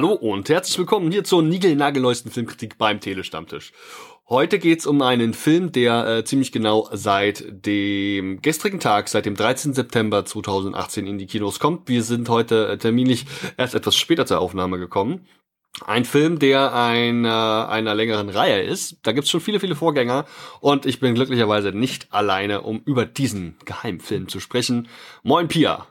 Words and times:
Hallo 0.00 0.14
und 0.14 0.48
herzlich 0.48 0.78
willkommen 0.78 1.12
hier 1.12 1.24
zur 1.24 1.42
niegelnagelneuesten 1.42 2.30
Filmkritik 2.30 2.78
beim 2.78 3.00
Telestammtisch. 3.00 3.72
Heute 4.30 4.58
geht's 4.58 4.86
um 4.86 5.02
einen 5.02 5.34
Film, 5.34 5.72
der 5.72 6.06
äh, 6.06 6.24
ziemlich 6.24 6.52
genau 6.52 6.88
seit 6.90 7.44
dem 7.66 8.40
gestrigen 8.40 8.80
Tag, 8.80 9.10
seit 9.10 9.26
dem 9.26 9.34
13. 9.34 9.74
September 9.74 10.24
2018 10.24 11.06
in 11.06 11.18
die 11.18 11.26
Kinos 11.26 11.60
kommt. 11.60 11.86
Wir 11.90 12.02
sind 12.02 12.30
heute 12.30 12.68
äh, 12.68 12.78
terminlich 12.78 13.26
erst 13.58 13.74
etwas 13.74 13.94
später 13.94 14.24
zur 14.24 14.40
Aufnahme 14.40 14.78
gekommen. 14.78 15.26
Ein 15.84 16.06
Film, 16.06 16.38
der 16.38 16.74
einer, 16.74 17.68
einer 17.68 17.94
längeren 17.94 18.30
Reihe 18.30 18.62
ist. 18.62 19.00
Da 19.02 19.12
gibt's 19.12 19.28
schon 19.28 19.42
viele, 19.42 19.60
viele 19.60 19.76
Vorgänger. 19.76 20.24
Und 20.60 20.86
ich 20.86 20.98
bin 21.00 21.14
glücklicherweise 21.14 21.72
nicht 21.72 22.10
alleine, 22.10 22.62
um 22.62 22.80
über 22.86 23.04
diesen 23.04 23.58
Geheimfilm 23.66 24.28
zu 24.28 24.40
sprechen. 24.40 24.88
Moin, 25.22 25.48
Pia. 25.48 25.86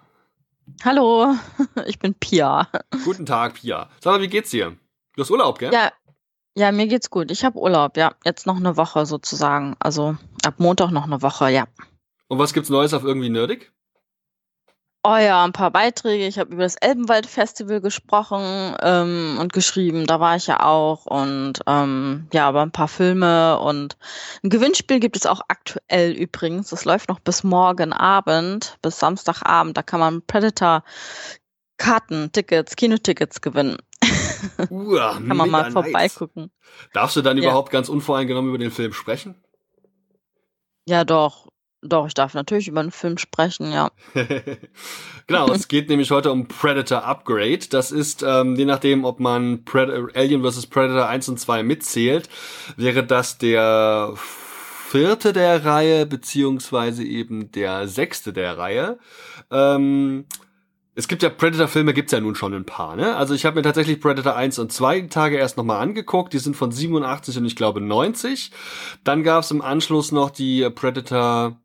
Hallo, 0.83 1.35
ich 1.85 1.99
bin 1.99 2.13
Pia. 2.13 2.67
Guten 3.03 3.25
Tag, 3.25 3.55
Pia. 3.55 3.89
Sag 4.03 4.13
mal, 4.13 4.21
wie 4.21 4.27
geht's 4.27 4.51
dir? 4.51 4.77
Du 5.15 5.21
hast 5.21 5.31
Urlaub, 5.31 5.59
gell? 5.59 5.73
Ja, 5.73 5.91
ja, 6.55 6.71
mir 6.71 6.87
geht's 6.87 7.09
gut. 7.09 7.31
Ich 7.31 7.43
habe 7.43 7.57
Urlaub, 7.59 7.97
ja. 7.97 8.15
Jetzt 8.25 8.45
noch 8.45 8.57
eine 8.57 8.77
Woche 8.77 9.05
sozusagen. 9.05 9.75
Also 9.79 10.17
ab 10.43 10.55
Montag 10.57 10.91
noch 10.91 11.05
eine 11.05 11.21
Woche, 11.21 11.49
ja. 11.49 11.67
Und 12.27 12.39
was 12.39 12.53
gibt's 12.53 12.69
Neues 12.69 12.93
auf 12.93 13.03
irgendwie 13.03 13.29
nerdig? 13.29 13.71
Oh 15.01 15.15
ja, 15.15 15.45
ein 15.45 15.53
paar 15.53 15.71
Beiträge. 15.71 16.27
Ich 16.27 16.37
habe 16.37 16.53
über 16.53 16.63
das 16.63 16.75
Elbenwald-Festival 16.75 17.79
gesprochen 17.79 18.75
ähm, 18.81 19.37
und 19.39 19.53
geschrieben. 19.53 20.05
Da 20.05 20.19
war 20.19 20.35
ich 20.35 20.47
ja 20.47 20.61
auch. 20.65 21.05
Und 21.05 21.53
ähm, 21.67 22.27
ja, 22.33 22.49
aber 22.49 22.63
ein 22.63 22.71
paar 22.71 22.89
Filme 22.89 23.57
und 23.59 23.97
ein 24.43 24.49
Gewinnspiel 24.49 24.99
gibt 24.99 25.15
es 25.15 25.25
auch 25.25 25.39
aktuell 25.47 26.11
übrigens. 26.11 26.69
Das 26.71 26.83
läuft 26.83 27.07
noch 27.07 27.19
bis 27.21 27.45
morgen 27.45 27.93
Abend, 27.93 28.77
bis 28.81 28.99
Samstagabend. 28.99 29.77
Da 29.77 29.83
kann 29.83 30.01
man 30.01 30.21
Predator 30.25 30.83
Karten, 31.77 32.33
Tickets, 32.33 32.75
Kinotickets 32.75 33.39
gewinnen. 33.39 33.77
Uah, 34.69 35.13
kann 35.13 35.37
man 35.37 35.49
mal 35.49 35.63
nice. 35.63 35.73
vorbeigucken. 35.73 36.51
Darfst 36.91 37.15
du 37.15 37.21
dann 37.21 37.37
Ja. 37.37 37.43
überhaupt 37.43 37.71
ganz 37.71 37.87
unvoreingenommen 37.87 38.49
über 38.49 38.57
den 38.57 38.71
Film 38.71 38.91
sprechen? 38.91 39.41
Ja, 40.85 41.05
doch. 41.05 41.47
Doch, 41.81 42.07
ich 42.07 42.13
darf 42.13 42.33
natürlich 42.33 42.67
über 42.67 42.81
einen 42.81 42.91
Film 42.91 43.17
sprechen, 43.17 43.71
ja. 43.71 43.89
genau, 45.27 45.49
es 45.51 45.69
geht 45.69 45.87
nämlich 45.87 46.11
heute 46.11 46.31
um 46.31 46.47
Predator 46.47 47.05
Upgrade. 47.05 47.67
Das 47.69 47.91
ist, 47.91 48.21
ähm, 48.21 48.55
je 48.55 48.65
nachdem, 48.65 49.05
ob 49.05 49.21
man 49.21 49.63
Pred 49.63 50.15
Alien 50.15 50.43
vs. 50.43 50.67
Predator 50.67 51.07
1 51.07 51.29
und 51.29 51.39
2 51.39 51.63
mitzählt, 51.63 52.27
wäre 52.75 53.05
das 53.05 53.37
der 53.37 54.13
vierte 54.89 55.31
der 55.31 55.63
Reihe, 55.63 56.05
beziehungsweise 56.05 57.03
eben 57.05 57.51
der 57.51 57.87
sechste 57.87 58.33
der 58.33 58.57
Reihe. 58.57 58.99
Ähm, 59.49 60.25
es 60.95 61.07
gibt 61.07 61.23
ja 61.23 61.29
Predator-Filme, 61.29 61.93
gibt's 61.93 62.11
ja 62.11 62.19
nun 62.19 62.35
schon 62.35 62.53
ein 62.53 62.65
paar, 62.65 62.97
ne? 62.97 63.15
Also 63.15 63.33
ich 63.33 63.45
habe 63.45 63.55
mir 63.55 63.61
tatsächlich 63.61 64.01
Predator 64.01 64.35
1 64.35 64.59
und 64.59 64.73
2 64.73 65.01
Tage 65.03 65.37
erst 65.37 65.55
nochmal 65.55 65.79
angeguckt. 65.81 66.33
Die 66.33 66.39
sind 66.39 66.57
von 66.57 66.73
87 66.73 67.37
und 67.37 67.45
ich 67.45 67.55
glaube 67.55 67.79
90. 67.79 68.51
Dann 69.05 69.23
gab's 69.23 69.51
im 69.51 69.61
Anschluss 69.61 70.11
noch 70.11 70.29
die 70.29 70.69
Predator 70.71 71.55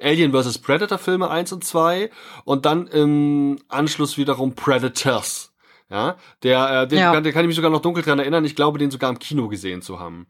Alien 0.00 0.32
vs. 0.32 0.58
Predator 0.58 0.98
Filme 0.98 1.30
1 1.30 1.52
und 1.52 1.64
2 1.64 2.10
und 2.44 2.66
dann 2.66 2.86
im 2.86 3.58
Anschluss 3.68 4.18
wiederum 4.18 4.54
Predators. 4.54 5.52
Ja, 5.90 6.16
der, 6.44 6.82
äh, 6.82 6.88
den, 6.88 6.98
Ja. 6.98 7.12
Kann, 7.12 7.24
den 7.24 7.32
kann 7.32 7.42
ich 7.42 7.48
mich 7.48 7.56
sogar 7.56 7.70
noch 7.70 7.82
dunkel 7.82 8.04
dran 8.04 8.20
erinnern. 8.20 8.44
Ich 8.44 8.54
glaube, 8.54 8.78
den 8.78 8.92
sogar 8.92 9.10
im 9.10 9.18
Kino 9.18 9.48
gesehen 9.48 9.82
zu 9.82 9.98
haben. 9.98 10.28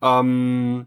Ähm, 0.00 0.86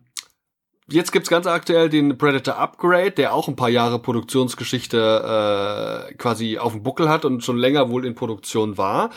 jetzt 0.89 1.11
gibt's 1.11 1.29
ganz 1.29 1.45
aktuell 1.45 1.89
den 1.89 2.17
Predator 2.17 2.57
Upgrade, 2.57 3.11
der 3.11 3.33
auch 3.33 3.47
ein 3.47 3.55
paar 3.55 3.69
Jahre 3.69 3.99
Produktionsgeschichte 3.99 6.07
äh, 6.09 6.13
quasi 6.16 6.57
auf 6.57 6.71
dem 6.71 6.81
Buckel 6.81 7.09
hat 7.09 7.25
und 7.25 7.43
schon 7.43 7.57
länger 7.57 7.91
wohl 7.91 8.05
in 8.05 8.16
Produktion 8.16 8.79
war. 8.79 9.11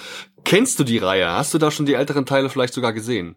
Kennst 0.44 0.78
du 0.78 0.84
die 0.84 0.98
Reihe? 0.98 1.32
Hast 1.32 1.54
du 1.54 1.58
da 1.58 1.70
schon 1.70 1.86
die 1.86 1.94
älteren 1.94 2.26
Teile 2.26 2.50
vielleicht 2.50 2.74
sogar 2.74 2.92
gesehen? 2.92 3.36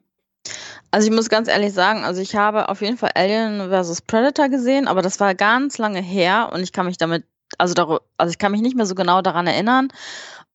Also 0.93 1.07
ich 1.09 1.15
muss 1.15 1.27
ganz 1.27 1.47
ehrlich 1.47 1.73
sagen, 1.73 2.03
also 2.03 2.21
ich 2.21 2.35
habe 2.35 2.69
auf 2.69 2.81
jeden 2.81 2.97
Fall 2.99 3.09
Alien 3.15 3.71
vs. 3.71 4.03
Predator 4.03 4.47
gesehen, 4.47 4.87
aber 4.87 5.01
das 5.01 5.19
war 5.19 5.33
ganz 5.33 5.79
lange 5.79 5.99
her 5.99 6.51
und 6.53 6.61
ich 6.61 6.71
kann 6.71 6.85
mich 6.85 6.99
damit, 6.99 7.25
also 7.57 7.73
darü- 7.73 8.01
also 8.17 8.29
ich 8.29 8.37
kann 8.37 8.51
mich 8.51 8.61
nicht 8.61 8.75
mehr 8.75 8.85
so 8.85 8.93
genau 8.93 9.23
daran 9.23 9.47
erinnern. 9.47 9.87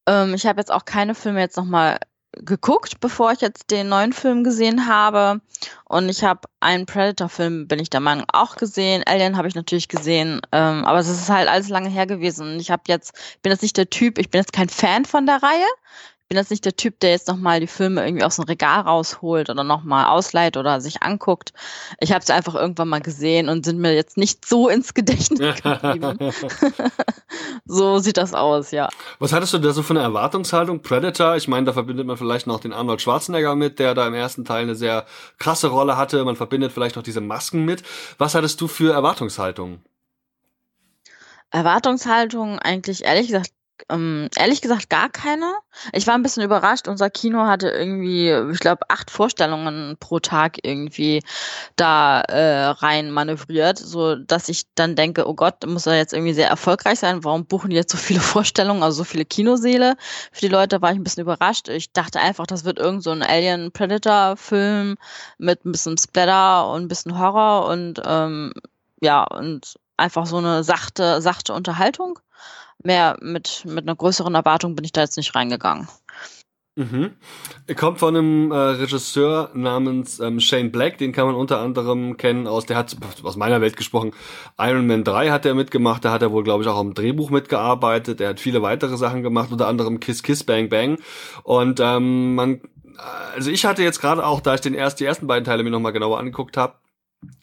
Ähm, 0.07 0.35
ich 0.35 0.47
habe 0.47 0.61
jetzt 0.61 0.71
auch 0.71 0.85
keine 0.85 1.17
Filme 1.17 1.41
jetzt 1.41 1.57
nochmal 1.57 1.99
geguckt, 2.35 3.01
bevor 3.01 3.33
ich 3.33 3.41
jetzt 3.41 3.73
den 3.73 3.89
neuen 3.89 4.13
Film 4.13 4.45
gesehen 4.45 4.87
habe. 4.87 5.41
Und 5.87 6.09
ich 6.09 6.23
habe 6.23 6.43
einen 6.61 6.87
Predator-Film, 6.87 7.67
bin 7.67 7.81
ich 7.81 7.91
der 7.91 7.99
Meinung, 7.99 8.27
auch 8.33 8.55
gesehen. 8.55 9.03
Alien 9.09 9.37
habe 9.37 9.49
ich 9.49 9.57
natürlich 9.57 9.89
gesehen, 9.89 10.41
ähm, 10.53 10.85
aber 10.85 11.01
es 11.01 11.09
ist 11.09 11.29
halt 11.29 11.49
alles 11.49 11.69
lange 11.69 11.89
her 11.89 12.07
gewesen. 12.07 12.53
Und 12.53 12.61
ich 12.61 12.71
habe 12.71 12.85
jetzt, 12.87 13.13
ich 13.35 13.43
bin 13.43 13.51
jetzt 13.51 13.63
nicht 13.63 13.77
der 13.77 13.91
Typ, 13.91 14.19
ich 14.19 14.31
bin 14.31 14.41
jetzt 14.41 14.53
kein 14.53 14.69
Fan 14.69 15.05
von 15.05 15.27
der 15.27 15.43
Reihe. 15.43 15.67
Ich 16.29 16.35
bin 16.35 16.43
jetzt 16.43 16.51
nicht 16.51 16.67
der 16.67 16.77
Typ, 16.77 17.01
der 17.01 17.13
jetzt 17.13 17.27
nochmal 17.27 17.59
die 17.59 17.67
Filme 17.67 18.05
irgendwie 18.05 18.23
aus 18.23 18.37
dem 18.37 18.45
Regal 18.45 18.83
rausholt 18.83 19.49
oder 19.49 19.65
nochmal 19.65 20.11
ausleiht 20.11 20.59
oder 20.59 20.79
sich 20.79 21.03
anguckt. 21.03 21.55
Ich 22.01 22.13
habe 22.13 22.23
sie 22.23 22.35
einfach 22.35 22.55
irgendwann 22.55 22.89
mal 22.89 23.01
gesehen 23.01 23.49
und 23.49 23.65
sind 23.65 23.79
mir 23.79 23.95
jetzt 23.95 24.19
nicht 24.19 24.45
so 24.45 24.69
ins 24.69 24.93
Gedächtnis 24.93 25.57
geblieben. 25.63 26.19
so 27.65 27.99
sieht 28.01 28.19
das 28.19 28.35
aus, 28.35 28.73
ja. 28.73 28.91
Was 29.19 29.33
hattest 29.33 29.55
du 29.55 29.59
da 29.59 29.73
so 29.73 29.83
für 29.83 29.95
eine 29.95 30.03
Erwartungshaltung? 30.03 30.83
Predator, 30.83 31.35
ich 31.37 31.49
meine, 31.49 31.65
da 31.65 31.73
verbindet 31.73 32.07
man 32.07 32.19
vielleicht 32.19 32.47
noch 32.47 32.61
den 32.61 32.75
Arnold 32.75 33.01
Schwarzenegger 33.01 33.55
mit, 33.55 33.79
der 33.79 33.95
da 33.95 34.07
im 34.07 34.13
ersten 34.13 34.45
Teil 34.45 34.65
eine 34.65 34.75
sehr 34.75 35.07
krasse 35.39 35.69
Rolle 35.69 35.97
hatte. 35.97 36.23
Man 36.27 36.37
verbindet 36.37 36.73
vielleicht 36.73 36.97
noch 36.97 37.03
diese 37.03 37.23
Masken 37.23 37.65
mit. 37.65 37.83
Was 38.19 38.35
hattest 38.35 38.61
du 38.61 38.69
für 38.69 38.93
Erwartungshaltung? 38.93 39.81
Erwartungshaltung 41.51 42.59
eigentlich 42.59 43.05
ehrlich 43.05 43.29
gesagt, 43.29 43.51
ähm, 43.89 44.29
ehrlich 44.37 44.61
gesagt 44.61 44.91
gar 44.91 45.09
keine. 45.09 45.55
Ich 45.93 46.07
war 46.07 46.15
ein 46.15 46.23
bisschen 46.23 46.43
überrascht. 46.43 46.89
Unser 46.89 47.11
Kino 47.11 47.47
hatte 47.47 47.69
irgendwie, 47.69 48.31
ich 48.53 48.59
glaube, 48.59 48.83
acht 48.89 49.11
Vorstellungen 49.11 49.97
pro 49.99 50.19
Tag 50.19 50.59
irgendwie 50.63 51.23
da 51.77 52.21
äh, 52.21 52.67
rein 52.67 53.11
manövriert, 53.11 53.79
so 53.79 54.17
dass 54.17 54.49
ich 54.49 54.65
dann 54.75 54.97
denke, 54.97 55.29
oh 55.29 55.35
Gott, 55.35 55.67
muss 55.67 55.87
er 55.87 55.97
jetzt 55.97 56.13
irgendwie 56.13 56.35
sehr 56.35 56.49
erfolgreich 56.49 56.99
sein. 56.99 57.25
Warum 57.25 57.47
buchen 57.47 57.71
die 57.71 57.77
jetzt 57.77 57.93
so 57.93 57.99
viele 57.99 58.21
Vorstellungen, 58.35 58.83
also 58.83 58.99
so 58.99 59.05
viele 59.05 59.25
Kinoseele? 59.25 59.97
Für 60.33 60.41
die 60.41 60.49
Leute 60.49 60.83
war 60.83 60.93
ich 60.93 60.99
ein 60.99 61.05
bisschen 61.05 61.23
überrascht. 61.23 61.69
Ich 61.69 61.93
dachte 61.93 62.21
einfach, 62.21 62.47
das 62.47 62.65
wird 62.65 62.79
irgend 62.79 63.03
so 63.03 63.11
ein 63.11 63.23
Alien 63.23 63.73
Predator 63.73 64.37
Film 64.37 64.97
mit 65.39 65.65
ein 65.65 65.73
bisschen 65.73 65.99
Splatter 65.99 66.71
und 66.71 66.83
ein 66.83 66.89
bisschen 66.89 67.19
Horror 67.19 67.67
und 67.69 68.01
ähm, 68.05 68.53
ja 69.01 69.25
und 69.25 69.77
einfach 69.99 70.27
so 70.27 70.39
eine 70.39 70.65
sachte, 70.65 71.21
sachte 71.21 71.53
Unterhaltung. 71.53 72.19
Mehr 72.85 73.17
mit, 73.21 73.65
mit 73.67 73.85
einer 73.85 73.97
größeren 73.97 74.35
Erwartung 74.35 74.75
bin 74.75 74.85
ich 74.85 74.93
da 74.93 75.01
jetzt 75.01 75.17
nicht 75.17 75.35
reingegangen. 75.35 75.89
Mhm. 76.79 77.11
Kommt 77.75 77.99
von 77.99 78.15
einem 78.15 78.53
äh, 78.53 78.55
Regisseur 78.55 79.51
namens 79.53 80.21
ähm, 80.21 80.39
Shane 80.39 80.71
Black, 80.71 80.97
den 80.99 81.11
kann 81.11 81.27
man 81.27 81.35
unter 81.35 81.59
anderem 81.59 82.17
kennen 82.17 82.47
aus, 82.47 82.67
der 82.67 82.77
hat 82.77 82.97
aus 83.25 83.35
meiner 83.35 83.61
Welt 83.61 83.77
gesprochen, 83.77 84.13
Iron 84.59 84.87
Man 84.87 85.03
3 85.03 85.31
hat 85.31 85.45
er 85.45 85.57
mitgemacht, 85.57 86.05
da 86.05 86.13
hat 86.13 86.23
er 86.23 86.31
wohl, 86.31 86.45
glaube 86.45 86.63
ich, 86.63 86.69
auch 86.69 86.79
am 86.79 86.95
Drehbuch 86.95 87.31
mitgearbeitet, 87.31 88.21
er 88.21 88.29
hat 88.29 88.39
viele 88.39 88.63
weitere 88.63 88.97
Sachen 88.97 89.25
gemacht, 89.25 89.51
unter 89.51 89.67
anderem 89.67 89.99
Kiss 89.99 90.23
Kiss 90.23 90.45
Bang 90.45 90.69
Bang 90.69 91.01
und 91.43 91.81
ähm, 91.81 92.37
man, 92.37 92.61
also 93.35 93.51
ich 93.51 93.65
hatte 93.65 93.83
jetzt 93.83 94.01
gerade 94.01 94.25
auch, 94.25 94.41
da 94.41 94.55
ich 94.55 94.61
den 94.61 94.75
erst, 94.75 95.01
die 95.01 95.05
ersten 95.05 95.27
beiden 95.27 95.45
Teile 95.45 95.65
mir 95.65 95.71
nochmal 95.71 95.93
genauer 95.93 96.21
angeguckt 96.21 96.57
habe, 96.57 96.75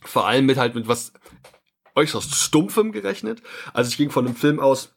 vor 0.06 0.26
allem 0.28 0.46
mit 0.46 0.58
halt 0.58 0.76
mit 0.76 0.88
was 0.88 1.12
äußerst 1.94 2.34
Stumpfem 2.36 2.94
gerechnet, 2.94 3.42
also 3.74 3.90
ich 3.90 3.98
ging 3.98 4.12
von 4.12 4.26
einem 4.26 4.38
Film 4.38 4.62
aus, 4.62 4.95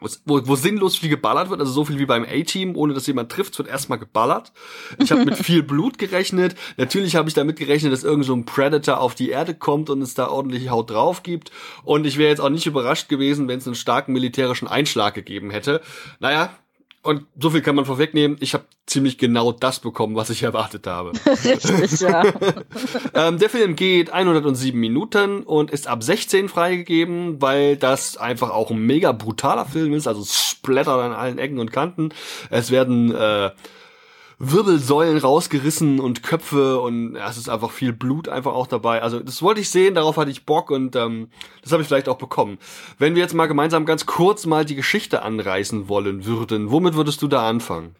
wo, 0.00 0.46
wo 0.46 0.56
sinnlos 0.56 0.96
viel 0.96 1.08
geballert 1.08 1.50
wird, 1.50 1.60
also 1.60 1.72
so 1.72 1.84
viel 1.84 1.98
wie 1.98 2.06
beim 2.06 2.24
A-Team, 2.24 2.76
ohne 2.76 2.94
dass 2.94 3.06
jemand 3.06 3.30
trifft, 3.30 3.52
es 3.52 3.58
wird 3.58 3.68
erstmal 3.68 3.98
geballert. 3.98 4.52
Ich 4.98 5.10
habe 5.10 5.24
mit 5.24 5.36
viel 5.44 5.62
Blut 5.62 5.98
gerechnet. 5.98 6.54
Natürlich 6.76 7.16
habe 7.16 7.28
ich 7.28 7.34
damit 7.34 7.56
gerechnet, 7.56 7.92
dass 7.92 8.04
irgend 8.04 8.24
so 8.24 8.34
ein 8.34 8.44
Predator 8.44 9.00
auf 9.00 9.14
die 9.14 9.30
Erde 9.30 9.54
kommt 9.54 9.90
und 9.90 10.02
es 10.02 10.14
da 10.14 10.28
ordentlich 10.28 10.70
Haut 10.70 10.90
drauf 10.90 11.22
gibt. 11.22 11.50
Und 11.84 12.06
ich 12.06 12.18
wäre 12.18 12.30
jetzt 12.30 12.40
auch 12.40 12.50
nicht 12.50 12.66
überrascht 12.66 13.08
gewesen, 13.08 13.48
wenn 13.48 13.58
es 13.58 13.66
einen 13.66 13.74
starken 13.74 14.12
militärischen 14.12 14.68
Einschlag 14.68 15.14
gegeben 15.14 15.50
hätte. 15.50 15.80
Naja, 16.20 16.50
und 17.02 17.26
so 17.40 17.50
viel 17.50 17.62
kann 17.62 17.76
man 17.76 17.84
vorwegnehmen. 17.84 18.36
Ich 18.40 18.54
habe 18.54 18.64
ziemlich 18.86 19.18
genau 19.18 19.52
das 19.52 19.80
bekommen, 19.80 20.16
was 20.16 20.30
ich 20.30 20.42
erwartet 20.44 20.86
habe. 20.86 21.12
Richtig, 21.26 22.00
ja. 22.00 22.24
Ähm, 23.14 23.38
der 23.38 23.50
Film 23.50 23.74
geht 23.76 24.10
107 24.12 24.78
Minuten 24.78 25.42
und 25.42 25.70
ist 25.70 25.86
ab 25.86 26.02
16 26.02 26.48
freigegeben, 26.48 27.40
weil 27.40 27.76
das 27.76 28.16
einfach 28.16 28.50
auch 28.50 28.70
ein 28.70 28.78
mega 28.78 29.12
brutaler 29.12 29.64
Film 29.64 29.92
ist. 29.94 30.06
Also 30.06 30.22
es 30.22 30.50
splattert 30.50 31.00
an 31.00 31.12
allen 31.12 31.38
Ecken 31.38 31.58
und 31.58 31.72
Kanten. 31.72 32.10
Es 32.50 32.70
werden 32.70 33.14
äh, 33.14 33.50
Wirbelsäulen 34.38 35.18
rausgerissen 35.18 35.98
und 35.98 36.22
Köpfe 36.22 36.78
und 36.78 37.16
ja, 37.16 37.28
es 37.28 37.36
ist 37.36 37.48
einfach 37.48 37.72
viel 37.72 37.92
Blut 37.92 38.28
einfach 38.28 38.52
auch 38.52 38.68
dabei. 38.68 39.02
Also 39.02 39.18
das 39.18 39.42
wollte 39.42 39.60
ich 39.60 39.70
sehen, 39.70 39.94
darauf 39.94 40.16
hatte 40.16 40.30
ich 40.30 40.46
Bock 40.46 40.70
und 40.70 40.94
ähm, 40.94 41.28
das 41.62 41.72
habe 41.72 41.82
ich 41.82 41.88
vielleicht 41.88 42.08
auch 42.08 42.18
bekommen. 42.18 42.58
Wenn 42.98 43.16
wir 43.16 43.22
jetzt 43.22 43.34
mal 43.34 43.46
gemeinsam 43.46 43.84
ganz 43.84 44.06
kurz 44.06 44.46
mal 44.46 44.64
die 44.64 44.76
Geschichte 44.76 45.22
anreißen 45.22 45.88
wollen 45.88 46.24
würden, 46.24 46.70
womit 46.70 46.94
würdest 46.94 47.20
du 47.22 47.26
da 47.26 47.48
anfangen? 47.48 47.96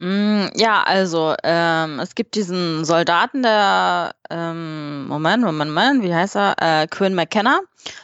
Mm, 0.00 0.46
ja, 0.56 0.82
also 0.82 1.34
ähm, 1.44 2.00
es 2.00 2.14
gibt 2.14 2.34
diesen 2.34 2.84
Soldaten, 2.84 3.42
der 3.42 4.14
ähm, 4.28 5.06
Moment, 5.06 5.44
Moment, 5.44 5.70
Moment, 5.70 6.02
wie 6.02 6.14
heißt 6.14 6.36
er? 6.36 6.56
Äh, 6.60 6.86
Quinn 6.88 7.14
McKenna. 7.14 7.60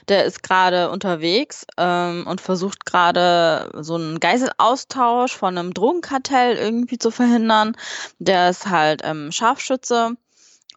Der 0.08 0.24
ist 0.24 0.42
gerade 0.42 0.90
unterwegs 0.90 1.66
ähm, 1.78 2.26
und 2.26 2.40
versucht 2.40 2.84
gerade 2.86 3.70
so 3.82 3.94
einen 3.96 4.20
Geiselaustausch 4.20 5.36
von 5.36 5.56
einem 5.58 5.74
Drogenkartell 5.74 6.56
irgendwie 6.56 6.98
zu 6.98 7.10
verhindern. 7.10 7.76
Der 8.18 8.50
ist 8.50 8.68
halt 8.68 9.02
ähm, 9.04 9.32
Scharfschütze 9.32 10.16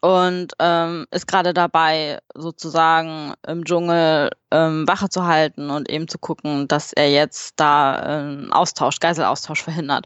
und 0.04 0.52
ähm, 0.58 1.06
ist 1.12 1.26
gerade 1.26 1.54
dabei, 1.54 2.18
sozusagen 2.34 3.32
im 3.48 3.64
Dschungel 3.64 4.28
ähm, 4.50 4.86
Wache 4.86 5.08
zu 5.08 5.24
halten 5.24 5.70
und 5.70 5.88
eben 5.88 6.08
zu 6.08 6.18
gucken, 6.18 6.68
dass 6.68 6.92
er 6.92 7.10
jetzt 7.10 7.54
da 7.56 8.20
ähm, 8.20 8.52
Austausch, 8.52 9.00
Geiselaustausch 9.00 9.62
verhindert. 9.62 10.04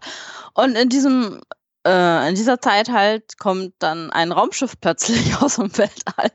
Und 0.55 0.77
in 0.77 0.89
diesem 0.89 1.41
äh, 1.85 2.29
in 2.29 2.37
dieser 2.37 2.61
Zeit 2.61 2.91
halt 2.91 3.39
kommt 3.41 3.75
dann 3.81 4.13
ein 4.13 4.31
Raumschiff 4.31 4.75
plötzlich 4.81 5.35
aus 5.43 5.57
dem 5.57 5.77
Weltall 5.77 6.31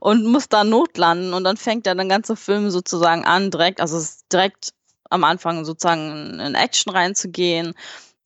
und 0.00 0.26
muss 0.26 0.50
da 0.50 0.62
notlanden 0.62 1.32
und 1.32 1.44
dann 1.44 1.56
fängt 1.56 1.86
er 1.86 1.94
den 1.94 2.10
ganzen 2.10 2.36
Film 2.36 2.70
sozusagen 2.70 3.24
an, 3.24 3.50
direkt, 3.50 3.80
also 3.80 3.96
es 3.96 4.16
ist 4.16 4.26
direkt 4.30 4.74
am 5.08 5.24
Anfang 5.24 5.64
sozusagen 5.64 6.38
in 6.38 6.54
Action 6.54 6.92
reinzugehen. 6.92 7.72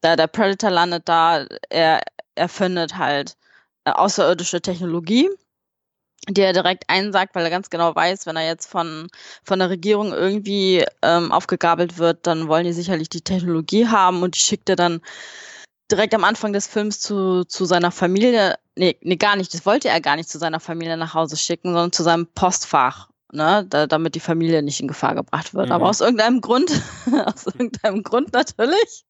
Da 0.01 0.17
der 0.17 0.27
Predator 0.27 0.71
landet 0.71 1.09
da, 1.09 1.47
er, 1.71 2.01
er 2.35 2.49
findet 2.49 2.97
halt 2.97 3.37
außerirdische 3.93 4.61
Technologie, 4.61 5.29
die 6.29 6.41
er 6.41 6.53
direkt 6.53 6.85
einsagt, 6.89 7.35
weil 7.35 7.45
er 7.45 7.51
ganz 7.51 7.71
genau 7.71 7.95
weiß, 7.95 8.27
wenn 8.27 8.37
er 8.37 8.47
jetzt 8.47 8.67
von, 8.67 9.09
von 9.45 9.59
der 9.59 9.71
Regierung 9.71 10.13
irgendwie 10.13 10.85
ähm, 11.03 11.33
aufgegabelt 11.33 11.99
wird, 11.99 12.27
dann 12.27 12.49
wollen 12.49 12.65
die 12.65 12.73
sicherlich 12.73 13.09
die 13.09 13.23
Technologie 13.23 13.87
haben 13.87 14.23
und 14.23 14.35
die 14.35 14.41
schickt 14.41 14.69
er 14.69 14.77
dann 14.77 15.01
direkt 15.91 16.15
am 16.15 16.25
Anfang 16.25 16.53
des 16.53 16.67
Films 16.67 17.01
zu, 17.01 17.45
zu 17.45 17.65
seiner 17.65 17.91
Familie, 17.91 18.57
nee, 18.77 18.99
nee, 19.01 19.17
gar 19.17 19.37
nicht, 19.37 19.55
das 19.55 19.65
wollte 19.65 19.89
er 19.89 20.01
gar 20.01 20.17
nicht 20.17 20.29
zu 20.29 20.39
seiner 20.39 20.61
Familie 20.61 20.97
nach 20.97 21.15
Hause 21.15 21.37
schicken, 21.37 21.69
sondern 21.69 21.93
zu 21.93 22.03
seinem 22.03 22.27
Postfach 22.27 23.09
ne, 23.33 23.65
da, 23.69 23.87
damit 23.87 24.15
die 24.15 24.21
Familie 24.21 24.63
nicht 24.63 24.81
in 24.81 24.89
Gefahr 24.89 25.15
gebracht 25.15 25.55
wird. 25.55 25.67
Mhm. 25.67 25.73
Aber 25.73 25.89
aus 25.89 26.01
irgendeinem 26.01 26.41
Grund, 26.41 26.71
aus 27.27 27.47
irgendeinem 27.47 28.03
Grund 28.03 28.33
natürlich, 28.33 29.05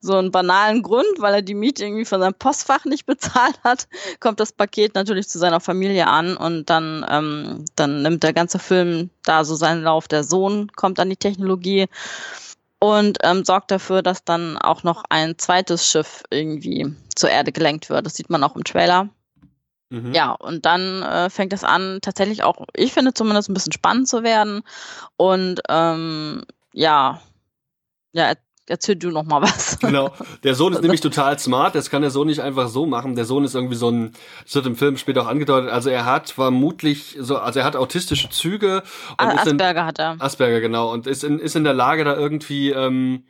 so 0.00 0.14
einen 0.14 0.30
banalen 0.30 0.82
Grund, 0.82 1.06
weil 1.18 1.34
er 1.34 1.42
die 1.42 1.54
Miete 1.54 1.84
irgendwie 1.84 2.04
von 2.04 2.20
seinem 2.20 2.34
Postfach 2.34 2.84
nicht 2.84 3.06
bezahlt 3.06 3.58
hat, 3.64 3.88
kommt 4.20 4.40
das 4.40 4.52
Paket 4.52 4.94
natürlich 4.94 5.28
zu 5.28 5.38
seiner 5.38 5.60
Familie 5.60 6.06
an 6.06 6.36
und 6.36 6.70
dann, 6.70 7.04
ähm, 7.08 7.64
dann 7.76 8.02
nimmt 8.02 8.22
der 8.22 8.32
ganze 8.32 8.58
Film 8.58 9.10
da 9.24 9.44
so 9.44 9.54
seinen 9.54 9.82
Lauf. 9.82 10.08
Der 10.08 10.24
Sohn 10.24 10.70
kommt 10.74 11.00
an 11.00 11.10
die 11.10 11.16
Technologie 11.16 11.86
und 12.78 13.18
ähm, 13.22 13.44
sorgt 13.44 13.70
dafür, 13.70 14.02
dass 14.02 14.24
dann 14.24 14.56
auch 14.56 14.82
noch 14.82 15.04
ein 15.08 15.36
zweites 15.38 15.90
Schiff 15.90 16.22
irgendwie 16.30 16.94
zur 17.14 17.30
Erde 17.30 17.52
gelenkt 17.52 17.90
wird. 17.90 18.06
Das 18.06 18.14
sieht 18.14 18.30
man 18.30 18.44
auch 18.44 18.56
im 18.56 18.64
Trailer. 18.64 19.08
Mhm. 19.90 20.12
Ja, 20.12 20.32
und 20.32 20.66
dann 20.66 21.02
äh, 21.02 21.30
fängt 21.30 21.52
es 21.52 21.64
an, 21.64 21.98
tatsächlich 22.02 22.42
auch, 22.42 22.66
ich 22.74 22.92
finde 22.92 23.14
zumindest 23.14 23.48
ein 23.48 23.54
bisschen 23.54 23.72
spannend 23.72 24.08
zu 24.08 24.22
werden. 24.22 24.62
Und 25.16 25.60
ähm, 25.68 26.44
ja, 26.72 27.20
ja, 28.12 28.34
erzähl 28.66 28.96
du 28.96 29.10
noch 29.10 29.24
mal 29.24 29.42
was. 29.42 29.78
Genau. 29.78 30.12
Der 30.44 30.54
Sohn 30.54 30.72
ist 30.72 30.82
nämlich 30.82 31.00
total 31.00 31.38
smart. 31.38 31.74
Das 31.74 31.90
kann 31.90 32.02
der 32.02 32.10
Sohn 32.10 32.26
nicht 32.26 32.40
einfach 32.40 32.68
so 32.68 32.86
machen. 32.86 33.16
Der 33.16 33.24
Sohn 33.24 33.44
ist 33.44 33.54
irgendwie 33.54 33.76
so 33.76 33.90
ein, 33.90 34.12
das 34.44 34.54
wird 34.54 34.66
im 34.66 34.76
Film 34.76 34.96
später 34.96 35.22
auch 35.22 35.26
angedeutet. 35.26 35.70
Also 35.70 35.90
er 35.90 36.04
hat 36.04 36.30
vermutlich 36.30 37.16
so, 37.18 37.38
also 37.38 37.60
er 37.60 37.64
hat 37.64 37.76
autistische 37.76 38.28
Züge. 38.30 38.82
Und 39.18 39.26
Asperger 39.26 39.80
in, 39.80 39.86
hat 39.86 39.98
er. 39.98 40.16
Asperger, 40.18 40.60
genau. 40.60 40.92
Und 40.92 41.06
ist 41.06 41.24
in, 41.24 41.38
ist 41.38 41.56
in 41.56 41.64
der 41.64 41.74
Lage, 41.74 42.04
da 42.04 42.14
irgendwie, 42.14 42.70
ähm, 42.70 43.24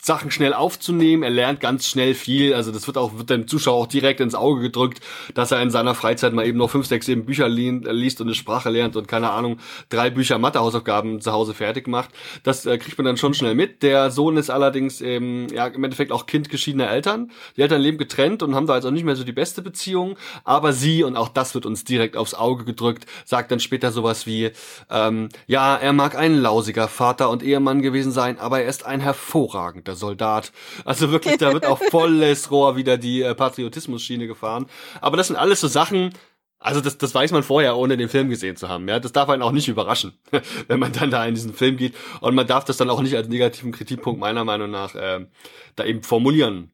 Sachen 0.00 0.30
schnell 0.30 0.54
aufzunehmen. 0.54 1.22
Er 1.22 1.30
lernt 1.30 1.60
ganz 1.60 1.86
schnell 1.86 2.14
viel. 2.14 2.54
Also 2.54 2.72
das 2.72 2.86
wird 2.86 2.96
auch 2.96 3.18
wird 3.18 3.30
dem 3.30 3.46
Zuschauer 3.46 3.76
auch 3.76 3.86
direkt 3.86 4.20
ins 4.20 4.34
Auge 4.34 4.62
gedrückt, 4.62 5.00
dass 5.34 5.52
er 5.52 5.60
in 5.60 5.70
seiner 5.70 5.94
Freizeit 5.94 6.32
mal 6.32 6.46
eben 6.46 6.58
noch 6.58 6.70
fünf, 6.70 6.86
sechs, 6.86 7.06
sieben 7.06 7.26
Bücher 7.26 7.48
liest 7.48 8.20
und 8.20 8.26
eine 8.26 8.34
Sprache 8.34 8.70
lernt 8.70 8.96
und 8.96 9.08
keine 9.08 9.30
Ahnung 9.30 9.58
drei 9.90 10.10
Bücher 10.10 10.38
Mathehausaufgaben 10.38 11.20
zu 11.20 11.32
Hause 11.32 11.52
fertig 11.52 11.86
macht. 11.86 12.10
Das 12.42 12.64
äh, 12.64 12.78
kriegt 12.78 12.96
man 12.96 13.04
dann 13.04 13.18
schon 13.18 13.34
schnell 13.34 13.54
mit. 13.54 13.82
Der 13.82 14.10
Sohn 14.10 14.36
ist 14.38 14.48
allerdings 14.48 15.02
ähm, 15.02 15.48
ja 15.52 15.66
im 15.66 15.84
Endeffekt 15.84 16.12
auch 16.12 16.26
Kind 16.26 16.48
geschiedener 16.48 16.88
Eltern. 16.88 17.30
Die 17.56 17.62
Eltern 17.62 17.82
leben 17.82 17.98
getrennt 17.98 18.42
und 18.42 18.54
haben 18.54 18.66
da 18.66 18.72
also 18.72 18.90
nicht 18.90 19.04
mehr 19.04 19.16
so 19.16 19.24
die 19.24 19.32
beste 19.32 19.60
Beziehung. 19.60 20.16
Aber 20.44 20.72
sie 20.72 21.04
und 21.04 21.16
auch 21.16 21.28
das 21.28 21.54
wird 21.54 21.66
uns 21.66 21.84
direkt 21.84 22.16
aufs 22.16 22.34
Auge 22.34 22.64
gedrückt. 22.64 23.04
Sagt 23.26 23.52
dann 23.52 23.60
später 23.60 23.92
sowas 23.92 24.26
wie 24.26 24.50
ähm, 24.90 25.28
ja 25.46 25.76
er 25.76 25.92
mag 25.92 26.16
ein 26.16 26.36
lausiger 26.36 26.88
Vater 26.88 27.28
und 27.28 27.42
Ehemann 27.42 27.82
gewesen 27.82 28.12
sein, 28.12 28.38
aber 28.38 28.62
er 28.62 28.68
ist 28.68 28.86
ein 28.86 29.00
hervorragender 29.00 29.89
der 29.90 29.96
Soldat. 29.96 30.52
Also 30.84 31.10
wirklich, 31.10 31.36
da 31.38 31.52
wird 31.52 31.66
auf 31.66 31.80
volles 31.90 32.50
Rohr 32.50 32.76
wieder 32.76 32.96
die 32.96 33.22
äh, 33.22 33.34
Patriotismus-Schiene 33.34 34.26
gefahren. 34.26 34.66
Aber 35.00 35.16
das 35.16 35.26
sind 35.26 35.36
alles 35.36 35.60
so 35.60 35.68
Sachen, 35.68 36.12
also 36.58 36.82
das, 36.82 36.98
das 36.98 37.14
weiß 37.14 37.32
man 37.32 37.42
vorher, 37.42 37.76
ohne 37.76 37.96
den 37.96 38.08
Film 38.08 38.28
gesehen 38.28 38.56
zu 38.56 38.68
haben. 38.68 38.86
Ja, 38.86 39.00
das 39.00 39.12
darf 39.12 39.30
einen 39.30 39.42
auch 39.42 39.52
nicht 39.52 39.68
überraschen, 39.68 40.12
wenn 40.68 40.78
man 40.78 40.92
dann 40.92 41.10
da 41.10 41.24
in 41.24 41.34
diesen 41.34 41.54
Film 41.54 41.76
geht. 41.76 41.94
Und 42.20 42.34
man 42.34 42.46
darf 42.46 42.64
das 42.64 42.76
dann 42.76 42.90
auch 42.90 43.00
nicht 43.00 43.16
als 43.16 43.28
negativen 43.28 43.72
Kritikpunkt 43.72 44.20
meiner 44.20 44.44
Meinung 44.44 44.70
nach 44.70 44.94
äh, 44.94 45.26
da 45.74 45.84
eben 45.84 46.02
formulieren. 46.02 46.72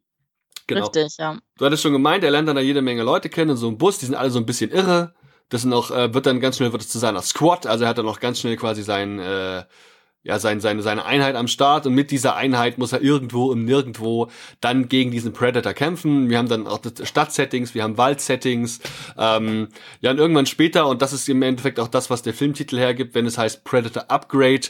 Genau. 0.67 0.87
Richtig, 0.87 1.17
ja. 1.19 1.39
Du 1.57 1.65
hattest 1.65 1.85
schon 1.85 1.93
gemeint, 1.93 2.25
er 2.25 2.33
lernt 2.33 2.49
dann 2.49 2.57
da 2.57 2.63
jede 2.63 2.83
Menge 2.83 3.05
Leute 3.05 3.29
kennen 3.29 3.53
in 3.53 3.57
so 3.57 3.69
einem 3.69 3.79
Bus. 3.79 3.99
Die 3.99 4.07
sind 4.07 4.17
alle 4.17 4.31
so 4.31 4.41
ein 4.41 4.47
bisschen 4.47 4.73
irre. 4.73 5.15
Das 5.49 5.63
sind 5.63 5.73
auch, 5.73 5.93
äh, 5.93 6.13
wird 6.13 6.27
dann 6.27 6.41
ganz 6.41 6.57
schnell 6.57 6.73
wird 6.73 6.83
es 6.83 6.89
zu 6.89 6.99
seiner 6.99 7.23
Squad. 7.23 7.67
Also 7.67 7.85
er 7.85 7.91
hat 7.91 7.99
dann 7.99 8.09
auch 8.09 8.19
ganz 8.19 8.41
schnell 8.41 8.57
quasi 8.57 8.83
sein 8.83 9.21
äh, 9.21 9.63
ja, 10.27 10.41
sein, 10.41 10.61
seine, 10.61 10.83
seine 10.83 11.05
Einheit 11.05 11.37
am 11.37 11.47
Start 11.47 11.87
und 11.87 11.95
mit 11.95 12.11
dieser 12.11 12.35
Einheit 12.35 12.79
muss 12.79 12.93
er 12.93 13.01
irgendwo 13.01 13.53
im 13.53 13.65
Nirgendwo 13.65 14.29
dann 14.61 14.89
gegen 14.89 15.13
diesen 15.13 15.33
Predator 15.33 15.73
kämpfen. 15.73 16.29
Wir 16.29 16.39
haben 16.39 16.49
dann 16.49 16.67
auch 16.67 16.81
Stadtsettings, 17.05 17.77
wir 17.77 17.85
haben 17.85 17.97
Waldsettings. 17.97 18.81
Ähm, 19.17 19.69
ja, 20.01 20.11
und 20.11 20.19
irgendwann 20.19 20.47
später, 20.47 20.89
und 20.89 21.01
das 21.01 21.13
ist 21.13 21.29
im 21.29 21.43
Endeffekt 21.43 21.79
auch 21.79 21.87
das, 21.87 22.11
was 22.11 22.23
der 22.23 22.35
Filmtitel 22.35 22.77
hergibt, 22.77 23.15
wenn 23.15 23.25
es 23.25 23.39
heißt 23.39 23.63
Predator 23.63 24.11
Upgrade, 24.11 24.63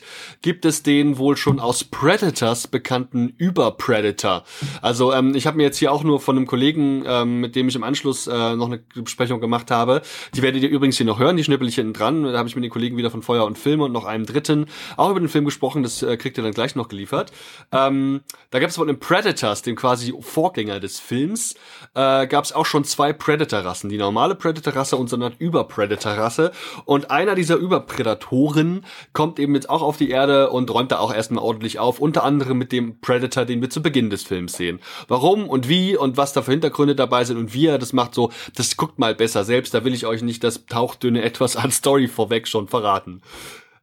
gibt 0.43 0.67
es 0.67 0.82
den 0.82 1.17
wohl 1.17 1.38
schon 1.38 1.58
aus 1.58 1.85
Predators 1.85 2.69
bekannten 2.69 3.32
Über-Predator. 3.38 4.44
Also 4.82 5.14
ähm, 5.14 5.35
ich 5.35 5.47
habe 5.47 5.56
mir 5.56 5.62
jetzt 5.62 5.79
hier 5.79 5.91
auch 5.91 6.05
nur 6.05 6.20
von 6.20 6.37
einem 6.37 6.47
Kollegen, 6.47 7.03
ähm, 7.06 7.41
mit 7.41 7.56
dem 7.56 7.69
ich 7.69 7.76
im 7.76 7.82
Anschluss 7.82 8.26
äh, 8.26 8.56
noch 8.56 8.67
eine 8.67 8.81
Besprechung 8.94 9.41
gemacht 9.41 9.70
habe, 9.70 10.03
die 10.35 10.43
werdet 10.43 10.63
ihr 10.63 10.69
übrigens 10.69 10.98
hier 10.98 11.06
noch 11.06 11.19
hören, 11.19 11.39
die 11.39 11.44
schnippel 11.44 11.67
ich 11.67 11.77
hinten 11.77 11.94
dran. 11.94 12.25
Da 12.25 12.36
habe 12.36 12.48
ich 12.48 12.56
mit 12.56 12.65
den 12.65 12.70
Kollegen 12.70 12.98
wieder 12.98 13.10
von 13.10 13.22
Feuer 13.22 13.46
und 13.46 13.56
Filme 13.56 13.84
und 13.84 13.93
noch 13.93 14.05
einem 14.05 14.27
dritten 14.27 14.67
auch 14.98 15.10
über 15.10 15.20
den 15.20 15.31
Film 15.31 15.45
gesprochen, 15.46 15.82
das 15.82 16.03
äh, 16.03 16.17
kriegt 16.17 16.36
ihr 16.36 16.44
dann 16.44 16.53
gleich 16.53 16.74
noch 16.74 16.88
geliefert. 16.88 17.32
Ähm, 17.72 18.20
da 18.50 18.58
gab 18.58 18.69
es 18.69 18.76
von 18.76 18.86
den 18.86 18.98
Predators, 18.98 19.62
dem 19.62 19.76
quasi 19.76 20.12
Vorgänger 20.20 20.81
des 20.81 21.00
Films, 21.00 21.55
äh, 21.94 22.26
gab 22.26 22.44
es 22.44 22.53
auch 22.53 22.67
schon 22.67 22.84
zwei 22.84 23.12
Predator-Rassen. 23.12 23.88
Die 23.88 23.98
normale 23.98 24.34
Predator-Rasse 24.34 24.96
und 24.96 25.08
so 25.08 25.17
eine 25.17 25.32
Über-Predator-Rasse. 25.38 26.53
Und 26.84 27.10
einer 27.10 27.34
dieser 27.34 27.56
Überpredatoren 27.56 28.84
kommt 29.12 29.38
eben 29.38 29.55
jetzt 29.55 29.70
auch 29.70 29.82
auf 29.82 29.96
die 29.96 30.10
Erde 30.10 30.50
und 30.50 30.70
räumt 30.70 30.93
da 30.93 30.98
auch 30.98 31.12
erstmal 31.12 31.43
ordentlich 31.43 31.79
auf. 31.79 31.98
Unter 31.98 32.24
anderem 32.24 32.58
mit 32.58 32.72
dem 32.72 33.00
Predator, 33.00 33.44
den 33.44 33.60
wir 33.60 33.70
zu 33.70 33.82
Beginn 33.82 34.10
des 34.10 34.24
Films 34.24 34.55
sehen. 34.55 34.81
Warum 35.08 35.48
und 35.48 35.69
wie 35.69 35.96
und 35.96 36.17
was 36.17 36.32
da 36.32 36.43
für 36.43 36.50
Hintergründe 36.50 36.94
dabei 36.94 37.24
sind 37.24 37.38
und 37.38 37.55
wie 37.55 37.67
er 37.67 37.79
das 37.79 37.93
macht, 37.93 38.15
so, 38.15 38.31
das 38.55 38.76
guckt 38.76 38.98
mal 38.98 39.15
besser 39.15 39.44
selbst. 39.44 39.74
Da 39.74 39.84
will 39.84 39.94
ich 39.94 40.06
euch 40.06 40.22
nicht 40.22 40.44
das 40.44 40.67
tauchdünne 40.67 41.22
etwas 41.22 41.56
an 41.56 41.70
Story 41.70 42.08
vorweg 42.08 42.48
schon 42.48 42.69
verraten. 42.69 43.22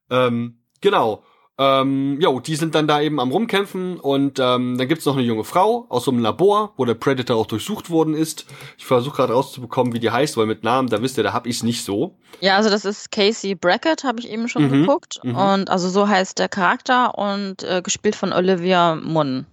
Ähm, 0.10 0.60
genau. 0.82 1.24
Ähm, 1.64 2.20
jo, 2.20 2.40
die 2.40 2.56
sind 2.56 2.76
dann 2.76 2.88
da 2.88 3.00
eben 3.00 3.20
am 3.20 3.32
rumkämpfen 3.32 4.00
und 4.00 4.40
ähm, 4.40 4.78
dann 4.78 4.88
gibt's 4.88 5.06
noch 5.06 5.16
eine 5.16 5.26
junge 5.26 5.44
Frau 5.46 5.86
aus 5.90 6.06
so 6.06 6.12
einem 6.12 6.20
Labor, 6.20 6.74
wo 6.76 6.84
der 6.84 6.96
Predator 6.96 7.38
auch 7.38 7.46
durchsucht 7.46 7.90
worden 7.90 8.16
ist. 8.16 8.46
Ich 8.78 8.86
versuche 8.86 9.16
gerade 9.16 9.34
rauszubekommen, 9.34 9.94
wie 9.94 10.00
die 10.00 10.12
heißt, 10.12 10.36
weil 10.36 10.46
mit 10.46 10.64
Namen, 10.64 10.90
da 10.90 11.02
wisst 11.02 11.18
ihr, 11.18 11.24
da 11.24 11.32
hab 11.32 11.48
ich's 11.48 11.64
nicht 11.64 11.86
so. 11.86 12.18
Ja, 12.42 12.58
also 12.58 12.70
das 12.70 12.84
ist 12.84 13.12
Casey 13.12 13.56
Brackett, 13.56 14.04
habe 14.04 14.20
ich 14.20 14.30
eben 14.30 14.50
schon 14.50 14.66
mhm, 14.66 14.82
geguckt. 14.82 15.20
Mhm. 15.24 15.36
Und 15.36 15.70
also 15.70 15.88
so 15.88 16.08
heißt 16.08 16.40
der 16.40 16.50
Charakter 16.50 17.18
und 17.18 17.64
äh, 17.64 17.82
gespielt 17.82 18.16
von 18.16 18.34
Olivia 18.34 18.96
Munn. 18.96 19.46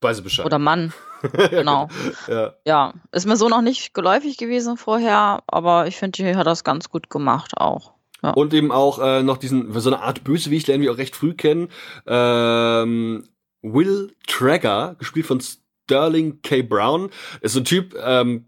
Weiß 0.00 0.22
Bescheid. 0.22 0.46
Oder 0.46 0.58
Mann. 0.58 0.92
genau. 1.50 1.88
ja. 2.28 2.54
ja. 2.64 2.94
Ist 3.12 3.26
mir 3.26 3.36
so 3.36 3.48
noch 3.48 3.62
nicht 3.62 3.94
geläufig 3.94 4.36
gewesen 4.36 4.76
vorher, 4.76 5.42
aber 5.46 5.86
ich 5.86 5.96
finde, 5.96 6.22
die 6.22 6.36
hat 6.36 6.46
das 6.46 6.64
ganz 6.64 6.90
gut 6.90 7.10
gemacht 7.10 7.56
auch. 7.56 7.97
Ja. 8.22 8.30
Und 8.30 8.52
eben 8.52 8.72
auch 8.72 8.98
äh, 8.98 9.22
noch 9.22 9.36
diesen, 9.36 9.72
so 9.78 9.90
eine 9.90 10.02
Art 10.02 10.24
Bösewicht 10.24 10.66
lernen 10.68 10.82
wir 10.82 10.92
auch 10.92 10.98
recht 10.98 11.14
früh 11.14 11.34
kennen. 11.34 11.68
Ähm, 12.06 13.24
Will 13.62 14.14
Traeger, 14.26 14.96
gespielt 14.98 15.26
von 15.26 15.40
Sterling 15.40 16.42
K. 16.42 16.62
Brown, 16.62 17.10
ist 17.40 17.52
so 17.52 17.60
ein 17.60 17.64
Typ, 17.64 17.94
ähm, 18.02 18.46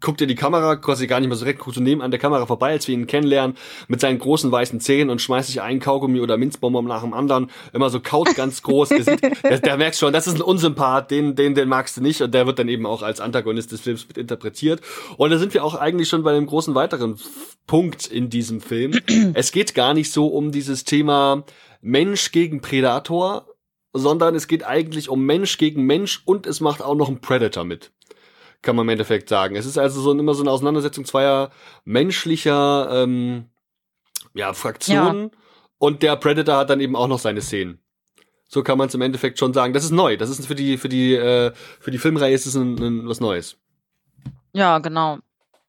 guckt 0.00 0.20
in 0.20 0.28
die 0.28 0.34
Kamera, 0.34 0.76
quasi 0.76 1.06
gar 1.06 1.20
nicht 1.20 1.28
mehr 1.28 1.36
so 1.36 1.44
direkt, 1.44 1.60
guckt 1.60 1.74
so 1.74 1.80
neben 1.80 2.02
an 2.02 2.10
der 2.10 2.20
Kamera 2.20 2.46
vorbei, 2.46 2.70
als 2.70 2.86
wir 2.88 2.94
ihn 2.94 3.06
kennenlernen, 3.06 3.56
mit 3.88 4.00
seinen 4.00 4.18
großen 4.18 4.50
weißen 4.50 4.80
Zähnen 4.80 5.10
und 5.10 5.20
schmeißt 5.20 5.48
sich 5.48 5.60
einen 5.60 5.80
Kaugummi 5.80 6.20
oder 6.20 6.36
Minzbonbon 6.36 6.86
nach 6.86 7.02
dem 7.02 7.14
anderen, 7.14 7.50
immer 7.72 7.90
so 7.90 8.00
kaut 8.00 8.34
ganz 8.34 8.62
groß. 8.62 8.90
der, 8.90 9.04
der, 9.42 9.58
der 9.58 9.76
merkst 9.76 10.00
schon, 10.00 10.12
das 10.12 10.26
ist 10.26 10.36
ein 10.36 10.42
Unsympath, 10.42 11.10
den, 11.10 11.34
den, 11.34 11.54
den 11.54 11.68
magst 11.68 11.96
du 11.96 12.00
nicht 12.00 12.20
und 12.22 12.32
der 12.32 12.46
wird 12.46 12.58
dann 12.58 12.68
eben 12.68 12.86
auch 12.86 13.02
als 13.02 13.20
Antagonist 13.20 13.72
des 13.72 13.80
Films 13.80 14.06
mit 14.06 14.18
interpretiert. 14.18 14.80
Und 15.16 15.30
da 15.30 15.38
sind 15.38 15.54
wir 15.54 15.64
auch 15.64 15.74
eigentlich 15.74 16.08
schon 16.08 16.22
bei 16.22 16.30
einem 16.30 16.46
großen 16.46 16.74
weiteren 16.74 17.18
Punkt 17.66 18.06
in 18.06 18.30
diesem 18.30 18.60
Film. 18.60 18.92
es 19.34 19.52
geht 19.52 19.74
gar 19.74 19.94
nicht 19.94 20.12
so 20.12 20.28
um 20.28 20.52
dieses 20.52 20.84
Thema 20.84 21.44
Mensch 21.80 22.32
gegen 22.32 22.60
Predator, 22.60 23.46
sondern 23.92 24.34
es 24.34 24.48
geht 24.48 24.64
eigentlich 24.64 25.08
um 25.08 25.24
Mensch 25.24 25.58
gegen 25.58 25.84
Mensch 25.84 26.22
und 26.24 26.46
es 26.46 26.60
macht 26.60 26.82
auch 26.82 26.94
noch 26.94 27.08
ein 27.08 27.20
Predator 27.20 27.64
mit. 27.64 27.92
Kann 28.62 28.76
man 28.76 28.86
im 28.86 28.90
Endeffekt 28.90 29.28
sagen. 29.28 29.56
Es 29.56 29.66
ist 29.66 29.78
also 29.78 30.00
so 30.00 30.12
immer 30.12 30.34
so 30.34 30.42
eine 30.42 30.50
Auseinandersetzung 30.50 31.04
zweier 31.04 31.50
menschlicher 31.84 32.88
ähm, 32.90 33.46
ja, 34.34 34.52
Fraktionen 34.52 35.30
ja. 35.32 35.38
und 35.78 36.02
der 36.02 36.16
Predator 36.16 36.56
hat 36.56 36.70
dann 36.70 36.80
eben 36.80 36.96
auch 36.96 37.06
noch 37.06 37.20
seine 37.20 37.40
Szenen. 37.40 37.80
So 38.48 38.62
kann 38.62 38.78
man 38.78 38.88
es 38.88 38.94
im 38.94 39.02
Endeffekt 39.02 39.38
schon 39.38 39.52
sagen. 39.52 39.74
Das 39.74 39.84
ist 39.84 39.90
neu. 39.90 40.16
Das 40.16 40.30
ist 40.30 40.46
für 40.46 40.54
die 40.54 40.78
für 40.78 40.88
die 40.88 41.14
äh, 41.14 41.52
für 41.54 41.90
die 41.90 41.98
Filmreihe 41.98 42.34
ist 42.34 42.46
es 42.46 42.56
ein, 42.56 42.76
ein, 42.78 43.08
was 43.08 43.20
Neues. 43.20 43.58
Ja, 44.52 44.78
genau. 44.78 45.18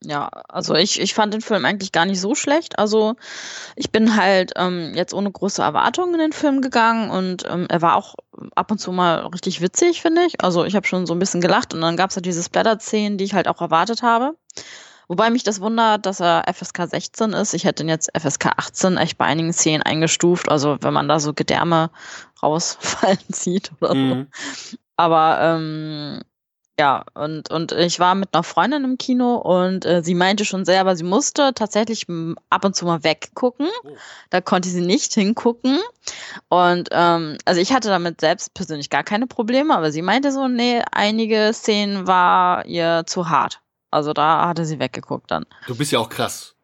Ja, 0.01 0.29
also 0.48 0.75
ich, 0.75 1.01
ich 1.01 1.13
fand 1.13 1.34
den 1.34 1.41
Film 1.41 1.65
eigentlich 1.65 1.91
gar 1.91 2.06
nicht 2.06 2.22
so 2.22 2.34
schlecht. 2.34 2.79
Also 2.79 3.15
ich 3.75 3.91
bin 3.91 4.15
halt 4.15 4.53
ähm, 4.56 4.94
jetzt 4.96 5.13
ohne 5.13 5.29
große 5.29 5.62
Erwartungen 5.62 6.13
in 6.13 6.20
den 6.22 6.32
Film 6.32 6.62
gegangen 6.62 7.10
und 7.10 7.44
ähm, 7.50 7.65
er 7.70 7.82
war 7.82 7.96
auch 7.98 8.15
ab 8.56 8.72
und 8.72 8.77
zu 8.77 8.94
mal 8.94 9.25
richtig 9.27 9.60
witzig, 9.60 10.01
finde 10.01 10.22
ich. 10.24 10.41
Also 10.41 10.63
ich 10.63 10.75
habe 10.75 10.88
schon 10.88 11.06
so 11.06 11.13
ein 11.13 11.20
bisschen 11.20 11.41
gelacht 11.41 11.74
und 11.74 11.82
dann 11.82 11.98
gab 11.98 12.12
es 12.12 12.15
halt 12.15 12.25
diese 12.25 12.41
Splatter-Szenen, 12.41 13.18
die 13.18 13.25
ich 13.25 13.34
halt 13.34 13.50
auch 13.50 13.60
erwartet 13.60 14.01
habe. 14.01 14.36
Wobei 15.10 15.32
mich 15.32 15.44
das 15.44 15.60
wundert, 15.60 16.06
dass 16.06 16.22
er 16.22 16.46
FSK 16.53 16.88
16 16.88 17.34
ist. 17.34 17.53
Ich 17.53 17.65
hätte 17.65 17.84
ihn 17.84 17.89
jetzt 17.89 18.12
FSK 18.18 18.53
18 18.58 18.96
echt 18.98 19.18
bei 19.18 19.25
einigen 19.25 19.51
Szenen 19.51 19.82
eingestuft. 19.82 20.50
Also 20.50 20.77
wenn 20.82 20.94
man 20.94 21.10
da 21.10 21.20
so 21.20 21.34
Gedärme 21.34 21.89
rausfallen 22.41 23.18
sieht 23.27 23.72
oder 23.82 23.96
mhm. 23.96 24.27
so. 24.32 24.77
Aber 24.96 25.39
ähm, 25.41 26.22
ja, 26.79 27.03
und, 27.13 27.51
und 27.51 27.74
ich 27.74 28.00
war 28.00 28.15
mit 28.15 28.29
einer 28.31 28.41
Freundin 28.41 28.86
im 28.86 28.98
Kino 28.98 29.36
und 29.36 29.86
äh, 29.86 30.01
sie 30.01 30.15
meinte 30.15 30.45
schon 30.45 30.63
selber, 30.63 30.95
sie 30.95 31.03
musste 31.03 31.53
tatsächlich 31.53 32.07
ab 32.50 32.63
und 32.63 32.74
zu 32.74 32.86
mal 32.86 33.03
weggucken. 33.03 33.67
Oh. 33.83 33.89
Da 34.29 34.39
konnte 34.39 34.69
sie 34.69 34.79
nicht 34.79 35.13
hingucken. 35.13 35.79
Und 36.48 36.88
ähm, 36.93 37.38
also 37.43 37.59
ich 37.59 37.74
hatte 37.74 37.89
damit 37.89 38.21
selbst 38.21 38.53
persönlich 38.53 38.89
gar 38.89 39.03
keine 39.03 39.27
Probleme, 39.27 39.75
aber 39.75 39.91
sie 39.91 40.01
meinte 40.01 40.31
so, 40.31 40.48
nee, 40.48 40.81
einige 40.93 41.51
Szenen 41.51 42.07
war 42.07 42.65
ihr 42.65 43.03
zu 43.05 43.27
hart. 43.27 43.59
Also 43.91 44.13
da 44.13 44.48
hatte 44.48 44.63
sie 44.63 44.79
weggeguckt 44.79 45.29
dann. 45.31 45.45
Du 45.67 45.75
bist 45.75 45.91
ja 45.91 46.00
auch 46.00 46.09
krass. 46.09 46.55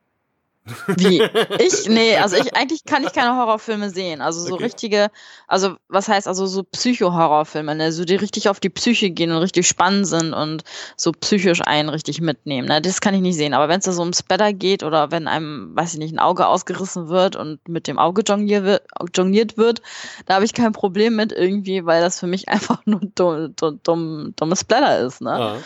Wie? 0.97 1.21
Ich? 1.59 1.85
Nee, 1.95 2.17
also 2.17 2.35
ich 2.35 2.55
eigentlich 2.55 2.83
kann 2.85 3.03
ich 3.03 3.13
keine 3.13 3.35
Horrorfilme 3.37 3.89
sehen. 3.89 4.21
Also 4.21 4.41
so 4.41 4.55
okay. 4.55 4.63
richtige, 4.63 5.11
also 5.47 5.75
was 5.87 6.07
heißt 6.07 6.27
also 6.27 6.45
so 6.47 6.63
Psycho-Horrorfilme, 6.63 7.75
ne? 7.75 7.91
So 7.91 8.05
die 8.05 8.15
richtig 8.15 8.49
auf 8.49 8.59
die 8.59 8.69
Psyche 8.69 9.11
gehen 9.11 9.31
und 9.31 9.37
richtig 9.37 9.67
spannend 9.67 10.07
sind 10.07 10.33
und 10.33 10.63
so 10.97 11.11
psychisch 11.11 11.61
einen 11.65 11.89
richtig 11.89 12.21
mitnehmen. 12.21 12.67
Ne? 12.67 12.81
Das 12.81 13.01
kann 13.01 13.13
ich 13.13 13.21
nicht 13.21 13.35
sehen. 13.35 13.53
Aber 13.53 13.69
wenn 13.69 13.79
es 13.79 13.85
da 13.85 13.91
so 13.91 14.01
um 14.01 14.13
Spatter 14.13 14.53
geht 14.53 14.83
oder 14.83 15.11
wenn 15.11 15.27
einem, 15.27 15.75
weiß 15.75 15.93
ich 15.93 15.99
nicht, 15.99 16.13
ein 16.13 16.19
Auge 16.19 16.47
ausgerissen 16.47 17.07
wird 17.07 17.35
und 17.35 17.67
mit 17.67 17.87
dem 17.87 17.99
Auge 17.99 18.23
jongliert 18.23 19.57
wird, 19.57 19.81
da 20.25 20.35
habe 20.35 20.45
ich 20.45 20.53
kein 20.53 20.73
Problem 20.73 21.15
mit 21.15 21.31
irgendwie, 21.31 21.85
weil 21.85 22.01
das 22.01 22.19
für 22.19 22.27
mich 22.27 22.49
einfach 22.49 22.79
nur 22.85 23.01
dumm, 23.15 23.53
dumm, 23.55 23.79
dumm, 23.83 24.33
dummes 24.35 24.61
Splatter 24.61 24.99
ist. 24.99 25.21
Ne? 25.21 25.29
Ja. 25.29 25.57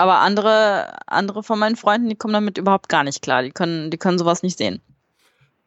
Aber 0.00 0.20
andere, 0.20 0.96
andere 1.08 1.42
von 1.42 1.58
meinen 1.58 1.76
Freunden, 1.76 2.08
die 2.08 2.16
kommen 2.16 2.32
damit 2.32 2.56
überhaupt 2.56 2.88
gar 2.88 3.04
nicht 3.04 3.20
klar. 3.20 3.42
Die 3.42 3.50
können, 3.50 3.90
die 3.90 3.98
können 3.98 4.16
sowas 4.18 4.42
nicht 4.42 4.56
sehen. 4.56 4.80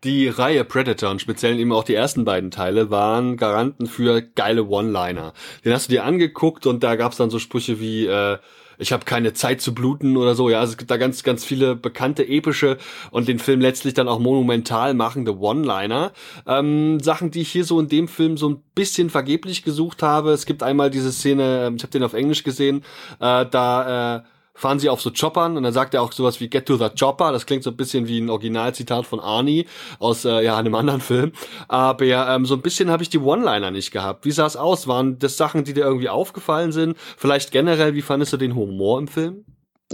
Die 0.04 0.28
Reihe 0.28 0.66
Predator 0.66 1.12
und 1.12 1.22
speziell 1.22 1.58
eben 1.60 1.72
auch 1.72 1.86
die 1.86 1.96
ersten 1.96 2.26
beiden 2.26 2.52
Teile 2.52 2.90
waren 2.90 3.38
Garanten 3.38 3.88
für 3.88 4.22
geile 4.22 4.66
One-Liner. 4.66 5.34
Den 5.64 5.72
hast 5.74 5.88
du 5.88 5.94
dir 5.94 6.04
angeguckt 6.04 6.66
und 6.66 6.84
da 6.84 6.96
gab's 6.96 7.18
dann 7.18 7.30
so 7.30 7.40
Sprüche 7.40 7.80
wie 7.80 8.06
äh, 8.08 8.38
ich 8.78 8.92
habe 8.92 9.06
keine 9.06 9.34
Zeit 9.34 9.62
zu 9.62 9.74
bluten 9.74 10.18
oder 10.18 10.36
so. 10.36 10.50
Ja, 10.50 10.60
also 10.60 10.72
es 10.72 10.78
gibt 10.78 10.92
da 10.92 10.98
ganz, 10.98 11.24
ganz 11.24 11.46
viele 11.46 11.76
bekannte 11.76 12.28
epische 12.28 12.78
und 13.12 13.28
den 13.28 13.40
Film 13.40 13.62
letztlich 13.62 13.94
dann 13.94 14.08
auch 14.08 14.20
monumental 14.20 14.94
machende 14.94 15.38
One-Liner. 15.40 16.12
Ähm, 16.46 17.00
Sachen, 17.00 17.32
die 17.32 17.42
ich 17.42 17.52
hier 17.52 17.64
so 17.64 17.80
in 17.80 17.88
dem 17.88 18.08
Film 18.08 18.38
so 18.38 18.50
ein 18.50 18.64
bisschen 18.76 19.10
vergeblich 19.10 19.64
gesucht 19.64 20.04
habe. 20.04 20.32
Es 20.32 20.46
gibt 20.46 20.64
einmal 20.64 20.90
diese 20.90 21.12
Szene, 21.12 21.68
ähm, 21.68 21.76
ich 21.76 21.84
habe 21.84 21.92
den 21.92 22.04
auf 22.04 22.14
Englisch 22.14 22.44
gesehen, 22.44 22.84
äh, 23.20 23.46
da 23.46 24.18
äh, 24.18 24.22
fahren 24.54 24.80
sie 24.80 24.90
auf 24.90 25.02
so 25.02 25.12
Choppern 25.12 25.58
und 25.58 25.64
dann 25.64 25.74
sagt 25.74 25.94
er 25.94 26.02
auch 26.02 26.12
sowas 26.12 26.40
wie 26.40 26.50
Get 26.50 26.66
to 26.68 26.78
the 26.78 26.90
Chopper. 26.98 27.32
Das 27.32 27.46
klingt 27.46 27.64
so 27.64 27.72
ein 27.72 27.78
bisschen 27.78 28.08
wie 28.08 28.20
ein 28.20 28.30
Originalzitat 28.30 29.06
von 29.06 29.20
Arnie 29.20 29.66
aus 30.00 30.26
äh, 30.26 30.44
ja 30.44 30.58
einem 30.58 30.76
anderen 30.76 31.02
Film. 31.02 31.32
Aber 31.68 32.06
ja, 32.06 32.36
ähm, 32.36 32.46
so 32.46 32.56
ein 32.56 32.62
bisschen 32.62 32.92
habe 32.92 33.04
ich 33.04 33.10
die 33.10 33.20
One-Liner 33.20 33.72
nicht 33.72 33.92
gehabt. 33.92 34.26
Wie 34.26 34.32
sah 34.32 34.46
es 34.46 34.56
aus? 34.56 34.88
Waren 34.88 35.20
das 35.20 35.38
Sachen, 35.38 35.64
die 35.64 35.74
dir 35.74 35.86
irgendwie 35.86 36.10
aufgefallen 36.10 36.72
sind? 36.72 36.98
Vielleicht 37.18 37.52
generell, 37.52 37.96
wie 37.96 38.02
fandest 38.02 38.34
du 38.34 38.38
den 38.38 38.56
Humor 38.56 39.00
im 39.00 39.08
Film? 39.08 39.46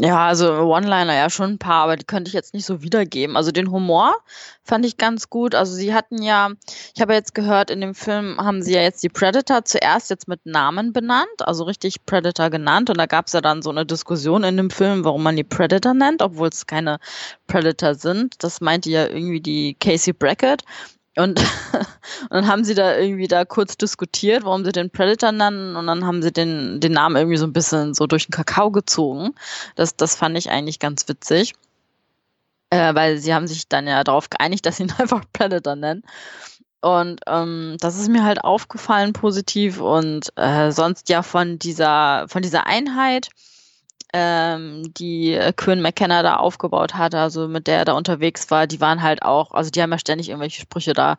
Ja, 0.02 0.28
also 0.28 0.50
One-Liner 0.64 1.14
ja 1.14 1.30
schon 1.30 1.52
ein 1.52 1.58
paar, 1.58 1.84
aber 1.84 1.98
die 1.98 2.06
könnte 2.06 2.30
ich 2.30 2.34
jetzt 2.34 2.54
nicht 2.54 2.66
so 2.66 2.82
wiedergeben. 2.82 3.36
Also 3.36 3.52
den 3.52 3.70
Humor 3.70 4.16
fand 4.64 4.86
ich 4.86 4.96
ganz 4.96 5.30
gut. 5.30 5.56
Also 5.56 5.74
sie 5.74 5.94
hatten 5.94 6.22
ja, 6.24 6.52
ich 6.96 7.02
habe 7.02 7.14
jetzt 7.14 7.36
gehört, 7.36 7.70
in 7.70 7.82
dem 7.82 7.94
Film 7.94 8.38
haben 8.38 8.62
sie 8.62 8.74
ja 8.74 8.82
jetzt 8.82 9.04
die 9.04 9.10
Predator 9.10 9.66
zuerst 9.66 10.10
jetzt 10.10 10.30
mit 10.30 10.46
Namen 10.46 10.94
benannt, 10.94 11.28
also 11.40 11.66
richtig 11.66 12.06
Predator 12.06 12.50
genannt. 12.50 12.90
Und 12.90 12.98
da 12.98 13.08
gab 13.08 13.28
es 13.28 13.34
ja 13.34 13.42
dann 13.42 13.62
so 13.62 13.72
eine 13.72 13.86
Diskussion 13.86 14.46
in 14.46 14.56
dem 14.56 14.70
Film, 14.70 15.04
warum 15.04 15.22
man 15.22 15.36
die 15.36 15.44
Predator 15.44 15.94
nennt, 15.94 16.22
obwohl 16.22 16.48
es 16.48 16.66
keine 16.66 17.00
Predator 17.48 17.94
sind. 17.94 18.42
Das 18.42 18.62
meinte 18.62 18.90
ja 18.90 19.06
irgendwie 19.06 19.42
die 19.42 19.76
Casey 19.82 20.14
Brackett. 20.14 20.64
Und, 21.16 21.40
und 22.24 22.32
dann 22.32 22.48
haben 22.48 22.64
sie 22.64 22.76
da 22.76 22.98
irgendwie 22.98 23.28
da 23.28 23.46
kurz 23.46 23.78
diskutiert, 23.78 24.44
warum 24.44 24.64
sie 24.64 24.72
den 24.72 24.90
Predator 24.90 25.32
nennen 25.32 25.76
und 25.76 25.88
dann 25.88 26.06
haben 26.06 26.22
sie 26.22 26.32
den, 26.32 26.80
den 26.80 26.94
Namen 26.94 27.16
irgendwie 27.16 27.38
so 27.38 27.46
ein 27.46 27.54
bisschen 27.54 27.94
so 27.94 28.08
durch 28.08 28.28
den 28.28 28.32
Kakao 28.32 28.72
gezogen. 28.72 29.36
Das, 29.76 29.96
das 29.96 30.16
fand 30.16 30.38
ich 30.38 30.50
eigentlich 30.50 30.80
ganz 30.80 31.08
witzig. 31.08 31.54
Äh, 32.72 32.94
weil 32.94 33.18
sie 33.18 33.34
haben 33.34 33.48
sich 33.48 33.68
dann 33.68 33.88
ja 33.88 34.04
darauf 34.04 34.30
geeinigt, 34.30 34.64
dass 34.66 34.78
sie 34.78 34.84
ihn 34.84 34.94
einfach 34.98 35.24
Predator 35.34 35.76
nennen. 35.76 36.04
Und 36.82 37.22
ähm, 37.28 37.76
das 37.82 37.98
ist 38.00 38.10
mir 38.10 38.24
halt 38.24 38.44
aufgefallen 38.44 39.12
positiv 39.12 39.82
und 39.82 40.32
äh, 40.38 40.72
sonst 40.72 41.10
ja 41.10 41.24
von 41.24 41.60
dieser, 41.60 42.26
von 42.30 42.42
dieser 42.42 42.68
Einheit 42.68 43.30
ähm, 44.14 44.92
die 44.96 45.34
äh, 45.34 45.54
Quinn 45.54 45.82
McKenna 45.82 46.24
da 46.24 46.38
aufgebaut 46.38 46.96
hat, 46.96 47.14
also 47.14 47.48
mit 47.48 47.68
der 47.68 47.78
er 47.78 47.86
da 47.86 47.94
unterwegs 47.94 48.50
war, 48.50 48.68
die 48.68 48.82
waren 48.82 49.02
halt 49.02 49.22
auch, 49.22 49.52
also 49.52 49.70
die 49.70 49.82
haben 49.82 49.92
ja 49.92 50.00
ständig 50.00 50.30
irgendwelche 50.30 50.62
Sprüche 50.62 50.94
da 50.94 51.18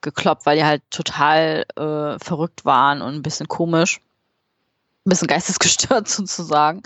gekloppt, 0.00 0.46
weil 0.46 0.56
die 0.56 0.64
halt 0.64 0.82
total 0.90 1.64
äh, 1.76 2.18
verrückt 2.18 2.64
waren 2.64 3.02
und 3.02 3.14
ein 3.14 3.22
bisschen 3.22 3.48
komisch, 3.48 4.00
ein 5.06 5.10
bisschen 5.10 5.28
geistesgestört 5.28 6.08
sozusagen. 6.08 6.82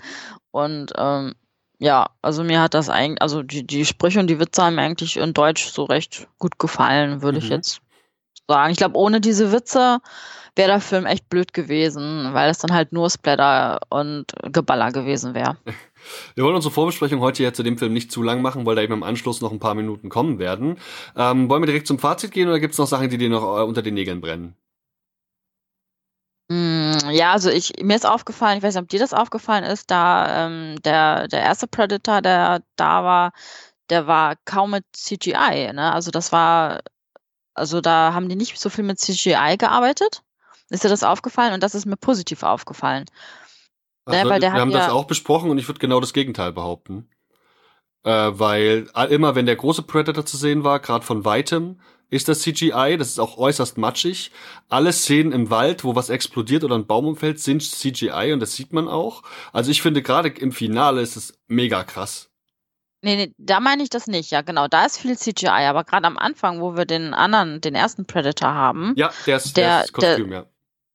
Und 0.50 0.92
ähm, 0.96 1.34
ja, 1.78 2.10
also 2.22 2.42
mir 2.42 2.60
hat 2.60 2.74
das 2.74 2.88
eigentlich, 2.88 3.22
also 3.22 3.42
die, 3.42 3.66
die 3.66 3.84
Sprüche 3.84 4.20
und 4.20 4.28
die 4.28 4.40
Witze 4.40 4.62
haben 4.62 4.76
mir 4.76 4.82
eigentlich 4.82 5.16
in 5.16 5.34
Deutsch 5.34 5.68
so 5.70 5.84
recht 5.84 6.26
gut 6.38 6.58
gefallen, 6.58 7.22
würde 7.22 7.38
mhm. 7.38 7.44
ich 7.44 7.50
jetzt 7.50 7.80
sagen. 8.48 8.72
Ich 8.72 8.78
glaube, 8.78 8.96
ohne 8.96 9.20
diese 9.20 9.52
Witze 9.52 10.00
wäre 10.56 10.70
der 10.70 10.80
Film 10.80 11.06
echt 11.06 11.28
blöd 11.28 11.52
gewesen, 11.52 12.32
weil 12.32 12.50
es 12.50 12.58
dann 12.58 12.72
halt 12.72 12.92
nur 12.92 13.10
Splatter 13.10 13.78
und 13.90 14.32
Geballer 14.52 14.90
gewesen 14.90 15.34
wäre. 15.34 15.56
Wir 16.34 16.44
wollen 16.44 16.54
unsere 16.54 16.72
Vorbesprechung 16.72 17.20
heute 17.20 17.42
ja 17.42 17.52
zu 17.52 17.64
dem 17.64 17.78
Film 17.78 17.92
nicht 17.92 18.12
zu 18.12 18.22
lang 18.22 18.40
machen, 18.40 18.64
weil 18.64 18.76
da 18.76 18.82
eben 18.82 18.92
im 18.92 19.02
Anschluss 19.02 19.40
noch 19.40 19.50
ein 19.50 19.58
paar 19.58 19.74
Minuten 19.74 20.08
kommen 20.08 20.38
werden. 20.38 20.78
Ähm, 21.16 21.48
wollen 21.48 21.62
wir 21.62 21.66
direkt 21.66 21.88
zum 21.88 21.98
Fazit 21.98 22.30
gehen 22.30 22.48
oder 22.48 22.60
gibt 22.60 22.74
es 22.74 22.78
noch 22.78 22.86
Sachen, 22.86 23.10
die 23.10 23.18
dir 23.18 23.28
noch 23.28 23.42
äh, 23.58 23.62
unter 23.64 23.82
den 23.82 23.94
Nägeln 23.94 24.20
brennen? 24.20 24.54
Mm, 26.48 27.10
ja, 27.10 27.32
also 27.32 27.50
ich, 27.50 27.72
mir 27.82 27.96
ist 27.96 28.06
aufgefallen, 28.06 28.58
ich 28.58 28.62
weiß 28.62 28.74
nicht, 28.74 28.82
ob 28.82 28.88
dir 28.88 29.00
das 29.00 29.12
aufgefallen 29.12 29.64
ist, 29.64 29.90
da 29.90 30.46
ähm, 30.46 30.76
der, 30.84 31.26
der 31.26 31.40
erste 31.40 31.66
Predator, 31.66 32.22
der 32.22 32.62
da 32.76 33.02
war, 33.02 33.32
der 33.90 34.06
war 34.06 34.36
kaum 34.44 34.72
mit 34.72 34.84
CGI. 34.92 35.72
Ne? 35.72 35.92
Also 35.92 36.10
das 36.12 36.30
war, 36.32 36.80
also 37.56 37.80
da 37.80 38.12
haben 38.14 38.28
die 38.28 38.36
nicht 38.36 38.58
so 38.58 38.68
viel 38.70 38.84
mit 38.84 38.98
CGI 38.98 39.56
gearbeitet. 39.58 40.22
Ist 40.70 40.84
dir 40.84 40.88
das 40.88 41.02
aufgefallen? 41.02 41.54
Und 41.54 41.62
das 41.62 41.74
ist 41.74 41.86
mir 41.86 41.96
positiv 41.96 42.42
aufgefallen. 42.42 43.04
Also, 44.04 44.28
ne, 44.28 44.40
wir 44.40 44.52
haben 44.52 44.70
ja 44.70 44.78
das 44.78 44.90
auch 44.90 45.04
besprochen 45.04 45.50
und 45.50 45.58
ich 45.58 45.68
würde 45.68 45.80
genau 45.80 46.00
das 46.00 46.12
Gegenteil 46.12 46.52
behaupten. 46.52 47.08
Äh, 48.04 48.30
weil 48.32 48.88
immer 49.10 49.34
wenn 49.34 49.46
der 49.46 49.56
große 49.56 49.82
Predator 49.82 50.24
zu 50.24 50.36
sehen 50.36 50.62
war, 50.62 50.78
gerade 50.78 51.04
von 51.04 51.24
weitem, 51.24 51.80
ist 52.08 52.28
das 52.28 52.40
CGI, 52.42 52.96
das 52.98 53.08
ist 53.08 53.18
auch 53.18 53.36
äußerst 53.36 53.78
matschig. 53.78 54.30
Alle 54.68 54.92
Szenen 54.92 55.32
im 55.32 55.50
Wald, 55.50 55.82
wo 55.82 55.96
was 55.96 56.08
explodiert 56.08 56.62
oder 56.62 56.76
ein 56.76 56.86
Baum 56.86 57.06
umfällt, 57.06 57.40
sind 57.40 57.62
CGI 57.62 58.32
und 58.32 58.40
das 58.40 58.54
sieht 58.54 58.72
man 58.72 58.86
auch. 58.86 59.24
Also 59.52 59.72
ich 59.72 59.82
finde 59.82 60.02
gerade 60.02 60.28
im 60.28 60.52
Finale 60.52 61.00
ist 61.00 61.16
es 61.16 61.34
mega 61.48 61.82
krass. 61.82 62.30
Nee, 63.06 63.14
nee, 63.14 63.34
da 63.38 63.60
meine 63.60 63.84
ich 63.84 63.88
das 63.88 64.08
nicht. 64.08 64.32
Ja, 64.32 64.42
genau, 64.42 64.66
da 64.66 64.84
ist 64.84 64.98
viel 64.98 65.16
CGI, 65.16 65.46
aber 65.46 65.84
gerade 65.84 66.08
am 66.08 66.18
Anfang, 66.18 66.60
wo 66.60 66.74
wir 66.74 66.86
den 66.86 67.14
anderen, 67.14 67.60
den 67.60 67.76
ersten 67.76 68.04
Predator 68.04 68.52
haben. 68.52 68.94
Ja, 68.96 69.12
der 69.26 69.36
ist, 69.36 69.56
der, 69.56 69.64
der 69.64 69.84
ist 69.84 69.92
Kostüm, 69.92 70.30
der, 70.30 70.38
ja. 70.40 70.46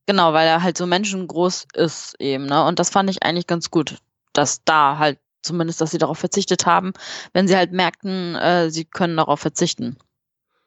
Genau, 0.08 0.34
weil 0.34 0.46
er 0.46 0.62
halt 0.62 0.78
so 0.78 0.86
menschengroß 0.86 1.68
ist 1.74 2.16
eben, 2.20 2.48
ne? 2.48 2.66
Und 2.66 2.80
das 2.80 2.90
fand 2.90 3.10
ich 3.10 3.24
eigentlich 3.24 3.48
ganz 3.48 3.72
gut, 3.72 4.00
dass 4.34 4.62
da 4.66 4.98
halt 4.98 5.20
zumindest, 5.42 5.80
dass 5.80 5.92
sie 5.92 6.00
darauf 6.00 6.20
verzichtet 6.20 6.66
haben, 6.66 6.92
wenn 7.32 7.48
sie 7.48 7.56
halt 7.56 7.72
merkten, 7.72 8.36
äh, 8.36 8.70
sie 8.72 8.84
können 8.84 9.16
darauf 9.16 9.40
verzichten. 9.40 9.96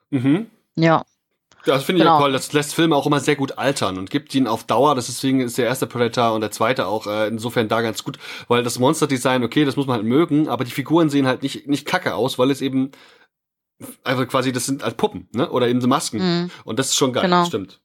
Mhm. 0.09 0.47
Ja. 0.77 1.05
Das 1.67 1.85
finde 1.85 1.99
ich 1.99 2.05
genau. 2.05 2.17
ja 2.17 2.21
toll. 2.21 2.33
Das 2.33 2.53
lässt 2.53 2.75
Filme 2.75 2.97
auch 2.97 3.07
immer 3.07 3.21
sehr 3.21 3.37
gut 3.37 3.59
altern 3.59 3.99
und 3.99 4.11
gibt 4.11 4.35
ihnen 4.35 4.47
auf 4.47 4.65
Dauer. 4.65 4.95
Deswegen 4.95 5.41
ist 5.41 5.59
der 5.59 5.67
erste 5.67 5.87
Predator 5.87 6.35
und 6.35 6.41
der 6.41 6.51
zweite 6.51 6.87
auch 6.87 7.07
äh, 7.07 7.29
insofern 7.29 7.69
da 7.69 7.81
ganz 7.81 8.05
gut, 8.05 8.19
weil 8.49 8.63
das 8.63 8.79
Monster-Design, 8.79 9.45
okay, 9.45 9.65
das 9.65 9.77
muss 9.77 9.87
man 9.87 9.97
halt 9.97 10.07
mögen, 10.07 10.49
aber 10.49 10.65
die 10.65 10.71
Figuren 10.71 11.11
sehen 11.11 11.27
halt 11.27 11.43
nicht 11.43 11.67
nicht 11.67 11.87
kacke 11.87 12.15
aus, 12.15 12.39
weil 12.39 12.51
es 12.51 12.61
eben 12.61 12.91
einfach 14.05 14.29
quasi 14.29 14.53
das 14.53 14.67
sind 14.67 14.83
als 14.83 14.95
Puppen, 14.95 15.29
ne? 15.33 15.51
Oder 15.51 15.69
eben 15.69 15.81
so 15.81 15.89
Masken. 15.89 16.19
Mhm. 16.19 16.51
Und 16.65 16.79
das 16.79 16.89
ist 16.89 16.97
schon 16.97 17.13
geil. 17.13 17.25
Genau. 17.25 17.41
Das 17.41 17.49
stimmt. 17.49 17.81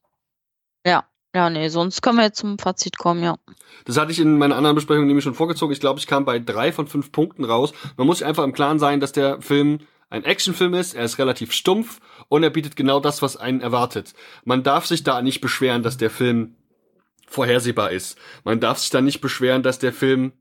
Ja, 0.86 1.04
Ja, 1.34 1.48
nee, 1.48 1.68
sonst 1.68 2.02
können 2.02 2.18
wir 2.18 2.24
jetzt 2.24 2.38
zum 2.38 2.58
Fazit 2.58 2.98
kommen, 2.98 3.22
ja. 3.22 3.36
Das 3.84 3.96
hatte 3.96 4.10
ich 4.10 4.18
in 4.18 4.38
meiner 4.38 4.56
anderen 4.56 4.74
Besprechung 4.74 5.06
nämlich 5.06 5.24
schon 5.24 5.34
vorgezogen. 5.34 5.72
Ich 5.72 5.80
glaube, 5.80 6.00
ich 6.00 6.06
kam 6.06 6.24
bei 6.24 6.38
drei 6.38 6.72
von 6.72 6.86
fünf 6.88 7.12
Punkten 7.12 7.44
raus. 7.44 7.72
Man 7.96 8.06
muss 8.06 8.18
sich 8.18 8.26
einfach 8.26 8.44
im 8.44 8.52
Klaren 8.52 8.78
sein, 8.78 8.98
dass 9.00 9.12
der 9.12 9.40
Film 9.40 9.80
ein 10.10 10.24
Actionfilm 10.24 10.74
ist, 10.74 10.94
er 10.94 11.04
ist 11.04 11.18
relativ 11.18 11.52
stumpf 11.52 12.00
und 12.28 12.42
er 12.42 12.50
bietet 12.50 12.76
genau 12.76 12.98
das, 13.00 13.22
was 13.22 13.36
einen 13.36 13.60
erwartet. 13.60 14.12
Man 14.44 14.64
darf 14.64 14.84
sich 14.86 15.04
da 15.04 15.22
nicht 15.22 15.40
beschweren, 15.40 15.82
dass 15.84 15.96
der 15.96 16.10
Film 16.10 16.56
vorhersehbar 17.28 17.92
ist. 17.92 18.18
Man 18.44 18.58
darf 18.58 18.78
sich 18.78 18.90
da 18.90 19.00
nicht 19.00 19.20
beschweren, 19.20 19.62
dass 19.62 19.78
der 19.78 19.92
Film 19.92 20.32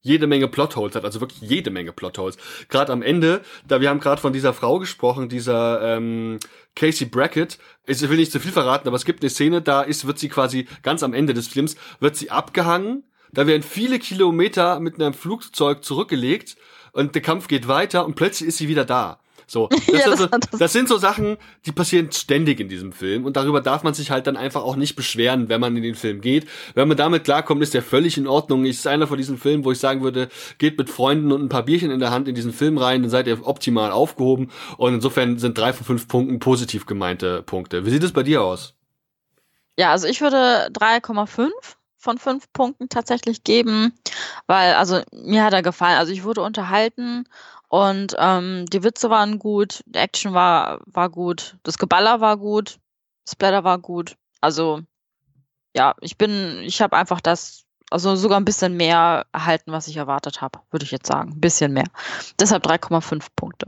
jede 0.00 0.28
Menge 0.28 0.46
Plotholes 0.46 0.94
hat, 0.94 1.04
also 1.04 1.20
wirklich 1.20 1.40
jede 1.40 1.70
Menge 1.70 1.90
Plotholes. 1.90 2.36
Gerade 2.68 2.92
am 2.92 3.02
Ende, 3.02 3.40
da 3.66 3.80
wir 3.80 3.90
haben 3.90 3.98
gerade 3.98 4.20
von 4.20 4.32
dieser 4.32 4.54
Frau 4.54 4.78
gesprochen, 4.78 5.28
dieser 5.28 5.96
ähm, 5.96 6.38
Casey 6.76 7.08
Brackett. 7.08 7.58
Ich 7.86 8.08
will 8.08 8.16
nicht 8.16 8.30
zu 8.30 8.38
viel 8.38 8.52
verraten, 8.52 8.86
aber 8.86 8.96
es 8.96 9.04
gibt 9.04 9.22
eine 9.22 9.30
Szene, 9.30 9.60
da 9.60 9.82
ist, 9.82 10.06
wird 10.06 10.20
sie 10.20 10.28
quasi 10.28 10.68
ganz 10.84 11.02
am 11.02 11.12
Ende 11.12 11.34
des 11.34 11.48
Films, 11.48 11.74
wird 11.98 12.14
sie 12.14 12.30
abgehangen. 12.30 13.02
Da 13.32 13.48
werden 13.48 13.64
viele 13.64 13.98
Kilometer 13.98 14.78
mit 14.78 14.94
einem 14.94 15.14
Flugzeug 15.14 15.82
zurückgelegt 15.82 16.56
und 16.96 17.14
der 17.14 17.22
Kampf 17.22 17.46
geht 17.46 17.68
weiter 17.68 18.06
und 18.06 18.14
plötzlich 18.14 18.48
ist 18.48 18.58
sie 18.58 18.68
wieder 18.68 18.84
da. 18.84 19.20
So, 19.46 19.68
das, 19.70 19.86
ja, 19.86 20.10
das, 20.10 20.28
das, 20.28 20.58
das, 20.58 20.72
sind 20.72 20.88
so 20.88 20.96
Sachen, 20.96 21.36
die 21.66 21.72
passieren 21.72 22.10
ständig 22.10 22.58
in 22.58 22.68
diesem 22.68 22.92
Film 22.92 23.24
und 23.24 23.36
darüber 23.36 23.60
darf 23.60 23.84
man 23.84 23.94
sich 23.94 24.10
halt 24.10 24.26
dann 24.26 24.36
einfach 24.36 24.62
auch 24.62 24.74
nicht 24.74 24.96
beschweren, 24.96 25.48
wenn 25.48 25.60
man 25.60 25.76
in 25.76 25.82
den 25.82 25.94
Film 25.94 26.20
geht. 26.20 26.48
Wenn 26.74 26.88
man 26.88 26.96
damit 26.96 27.24
klarkommt, 27.24 27.62
ist 27.62 27.74
der 27.74 27.82
völlig 27.82 28.16
in 28.16 28.26
Ordnung. 28.26 28.64
Ich 28.64 28.78
ist 28.78 28.86
einer 28.88 29.06
von 29.06 29.18
diesen 29.18 29.38
Filmen, 29.38 29.64
wo 29.64 29.70
ich 29.70 29.78
sagen 29.78 30.02
würde, 30.02 30.28
geht 30.58 30.78
mit 30.78 30.90
Freunden 30.90 31.30
und 31.30 31.42
ein 31.42 31.48
paar 31.48 31.64
Bierchen 31.64 31.92
in 31.92 32.00
der 32.00 32.10
Hand 32.10 32.26
in 32.26 32.34
diesen 32.34 32.52
Film 32.52 32.76
rein, 32.76 33.02
dann 33.02 33.10
seid 33.10 33.28
ihr 33.28 33.46
optimal 33.46 33.92
aufgehoben 33.92 34.50
und 34.78 34.94
insofern 34.94 35.38
sind 35.38 35.56
drei 35.56 35.72
von 35.72 35.86
fünf 35.86 36.08
Punkten 36.08 36.40
positiv 36.40 36.86
gemeinte 36.86 37.42
Punkte. 37.42 37.86
Wie 37.86 37.90
sieht 37.90 38.02
es 38.02 38.12
bei 38.12 38.24
dir 38.24 38.42
aus? 38.42 38.74
Ja, 39.78 39.92
also 39.92 40.08
ich 40.08 40.22
würde 40.22 40.70
3,5 40.72 41.50
von 42.06 42.18
fünf 42.18 42.52
Punkten 42.52 42.88
tatsächlich 42.88 43.42
geben, 43.42 43.92
weil 44.46 44.74
also 44.74 45.02
mir 45.12 45.42
hat 45.44 45.52
er 45.52 45.62
gefallen. 45.62 45.98
Also 45.98 46.12
ich 46.12 46.22
wurde 46.22 46.42
unterhalten 46.42 47.24
und 47.68 48.14
ähm, 48.18 48.66
die 48.66 48.84
Witze 48.84 49.10
waren 49.10 49.40
gut, 49.40 49.82
die 49.86 49.98
Action 49.98 50.32
war, 50.32 50.80
war 50.86 51.10
gut, 51.10 51.56
das 51.64 51.78
Geballer 51.78 52.20
war 52.20 52.36
gut, 52.36 52.78
Splatter 53.28 53.64
war 53.64 53.78
gut. 53.78 54.16
Also 54.40 54.82
ja, 55.74 55.94
ich 56.00 56.16
bin, 56.16 56.60
ich 56.62 56.80
habe 56.80 56.96
einfach 56.96 57.20
das, 57.20 57.64
also 57.90 58.14
sogar 58.14 58.38
ein 58.38 58.44
bisschen 58.44 58.76
mehr 58.76 59.26
erhalten, 59.32 59.72
was 59.72 59.88
ich 59.88 59.96
erwartet 59.96 60.40
habe, 60.40 60.60
würde 60.70 60.84
ich 60.84 60.92
jetzt 60.92 61.08
sagen. 61.08 61.32
Ein 61.32 61.40
bisschen 61.40 61.72
mehr. 61.72 61.88
Deshalb 62.38 62.64
3,5 62.64 63.26
Punkte. 63.34 63.66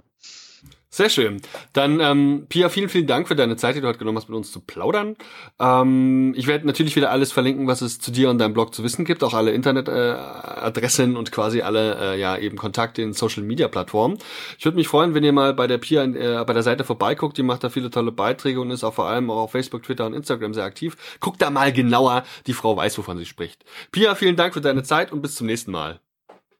Sehr 0.99 1.11
schön. 1.11 1.41
Dann, 1.75 2.01
ähm, 2.01 2.47
Pia, 2.49 2.69
vielen, 2.69 2.89
vielen 2.89 3.07
Dank 3.07 3.29
für 3.29 3.37
deine 3.37 3.57
Zeit, 3.57 3.77
die 3.77 3.81
du 3.81 3.87
heute 3.87 4.01
genommen 4.01 4.19
hast, 4.19 4.29
mit 4.29 4.37
uns 4.37 4.51
zu 4.51 4.59
plaudern. 4.59 5.15
Ähm, 5.61 6.35
ich 6.37 6.49
werde 6.49 6.67
natürlich 6.67 6.97
wieder 6.97 7.13
alles 7.13 7.31
verlinken, 7.31 7.69
was 7.69 7.83
es 7.83 8.01
zu 8.01 8.11
dir 8.11 8.31
und 8.31 8.39
deinem 8.39 8.53
Blog 8.53 8.75
zu 8.75 8.83
wissen 8.83 9.05
gibt, 9.05 9.23
auch 9.23 9.33
alle 9.33 9.53
Internetadressen 9.53 11.15
äh, 11.15 11.17
und 11.17 11.31
quasi 11.31 11.63
alle, 11.63 12.15
äh, 12.15 12.21
ja, 12.21 12.37
eben 12.37 12.57
Kontakte 12.57 13.01
in 13.01 13.13
Social-Media-Plattformen. 13.13 14.19
Ich 14.59 14.65
würde 14.65 14.77
mich 14.77 14.89
freuen, 14.89 15.15
wenn 15.15 15.23
ihr 15.23 15.31
mal 15.31 15.55
bei 15.55 15.69
der 15.69 15.79
Pia 15.79 16.03
äh, 16.03 16.45
bei 16.45 16.53
der 16.53 16.65
Seite 16.65 16.83
vorbeiguckt. 16.83 17.39
Die 17.39 17.45
macht 17.45 17.63
da 17.63 17.69
viele 17.69 17.91
tolle 17.91 18.11
Beiträge 18.11 18.61
und 18.61 18.73
ist 18.73 18.83
auch 18.83 18.95
vor 18.95 19.07
allem 19.07 19.31
auch 19.31 19.43
auf 19.43 19.53
Facebook, 19.53 19.85
Twitter 19.85 20.05
und 20.05 20.15
Instagram 20.15 20.53
sehr 20.53 20.65
aktiv. 20.65 20.97
Guckt 21.21 21.41
da 21.41 21.51
mal 21.51 21.73
genauer. 21.73 22.25
Die 22.49 22.55
Frau 22.55 22.77
weiß, 22.77 22.99
wovon 22.99 23.19
sie 23.19 23.27
spricht. 23.27 23.65
Pia, 23.93 24.17
vielen 24.17 24.35
Dank 24.35 24.53
für 24.53 24.61
deine 24.61 24.83
Zeit 24.83 25.13
und 25.13 25.23
bis 25.23 25.37
zum 25.37 25.47
nächsten 25.47 25.71
Mal. 25.71 26.01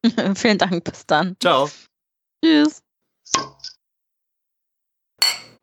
vielen 0.37 0.59
Dank, 0.59 0.85
bis 0.85 1.07
dann. 1.07 1.35
Ciao. 1.41 1.69
Tschüss. 2.45 2.85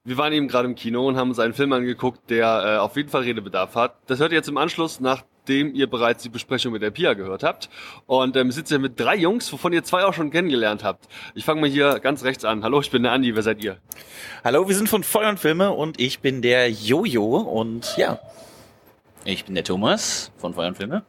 Wir 0.08 0.18
waren 0.18 0.32
eben 0.34 0.48
gerade 0.48 0.68
im 0.68 0.76
Kino 0.76 1.08
und 1.08 1.18
haben 1.18 1.30
uns 1.30 1.40
einen 1.40 1.56
Film 1.56 1.74
angeguckt, 1.74 2.30
der 2.30 2.64
äh, 2.64 2.78
auf 2.78 2.96
jeden 2.96 3.10
Fall 3.10 3.24
Redebedarf 3.24 3.74
hat. 3.74 3.96
Das 4.06 4.20
hört 4.20 4.32
ihr 4.32 4.36
jetzt 4.36 4.48
im 4.48 4.58
Anschluss, 4.58 5.00
nachdem 5.00 5.74
ihr 5.74 5.90
bereits 5.90 6.22
die 6.22 6.30
Besprechung 6.30 6.74
mit 6.74 6.84
der 6.84 6.92
Pia 6.92 7.16
gehört 7.16 7.42
habt. 7.42 7.72
Und 8.06 8.38
ähm, 8.38 8.52
sitzt 8.52 8.70
hier 8.70 8.78
mit 8.78 9.00
drei 9.00 9.16
Jungs, 9.16 9.52
wovon 9.52 9.74
ihr 9.74 9.84
zwei 9.84 10.06
auch 10.06 10.14
schon 10.14 10.30
kennengelernt 10.30 10.84
habt. 10.84 11.08
Ich 11.34 11.44
fange 11.44 11.60
mal 11.60 11.70
hier 11.72 12.00
ganz 12.00 12.24
rechts 12.24 12.46
an. 12.46 12.64
Hallo, 12.64 12.82
ich 12.82 12.92
bin 12.92 13.02
der 13.02 13.14
Andi, 13.14 13.34
wer 13.34 13.42
seid 13.42 13.64
ihr? 13.64 13.78
Hallo, 14.44 14.68
wir 14.68 14.76
sind 14.76 14.90
von 14.90 15.04
Feuer 15.04 15.28
und 15.28 15.40
Filme 15.40 15.72
und 15.72 16.00
ich 16.00 16.20
bin 16.20 16.44
der 16.44 16.70
Jojo 16.70 17.38
und 17.38 17.98
ja, 17.98 18.20
ich 19.24 19.44
bin 19.46 19.56
der 19.56 19.64
Thomas 19.64 20.32
von 20.38 20.54
Feuer 20.54 20.68
und 20.68 20.78
Filme. 20.78 21.04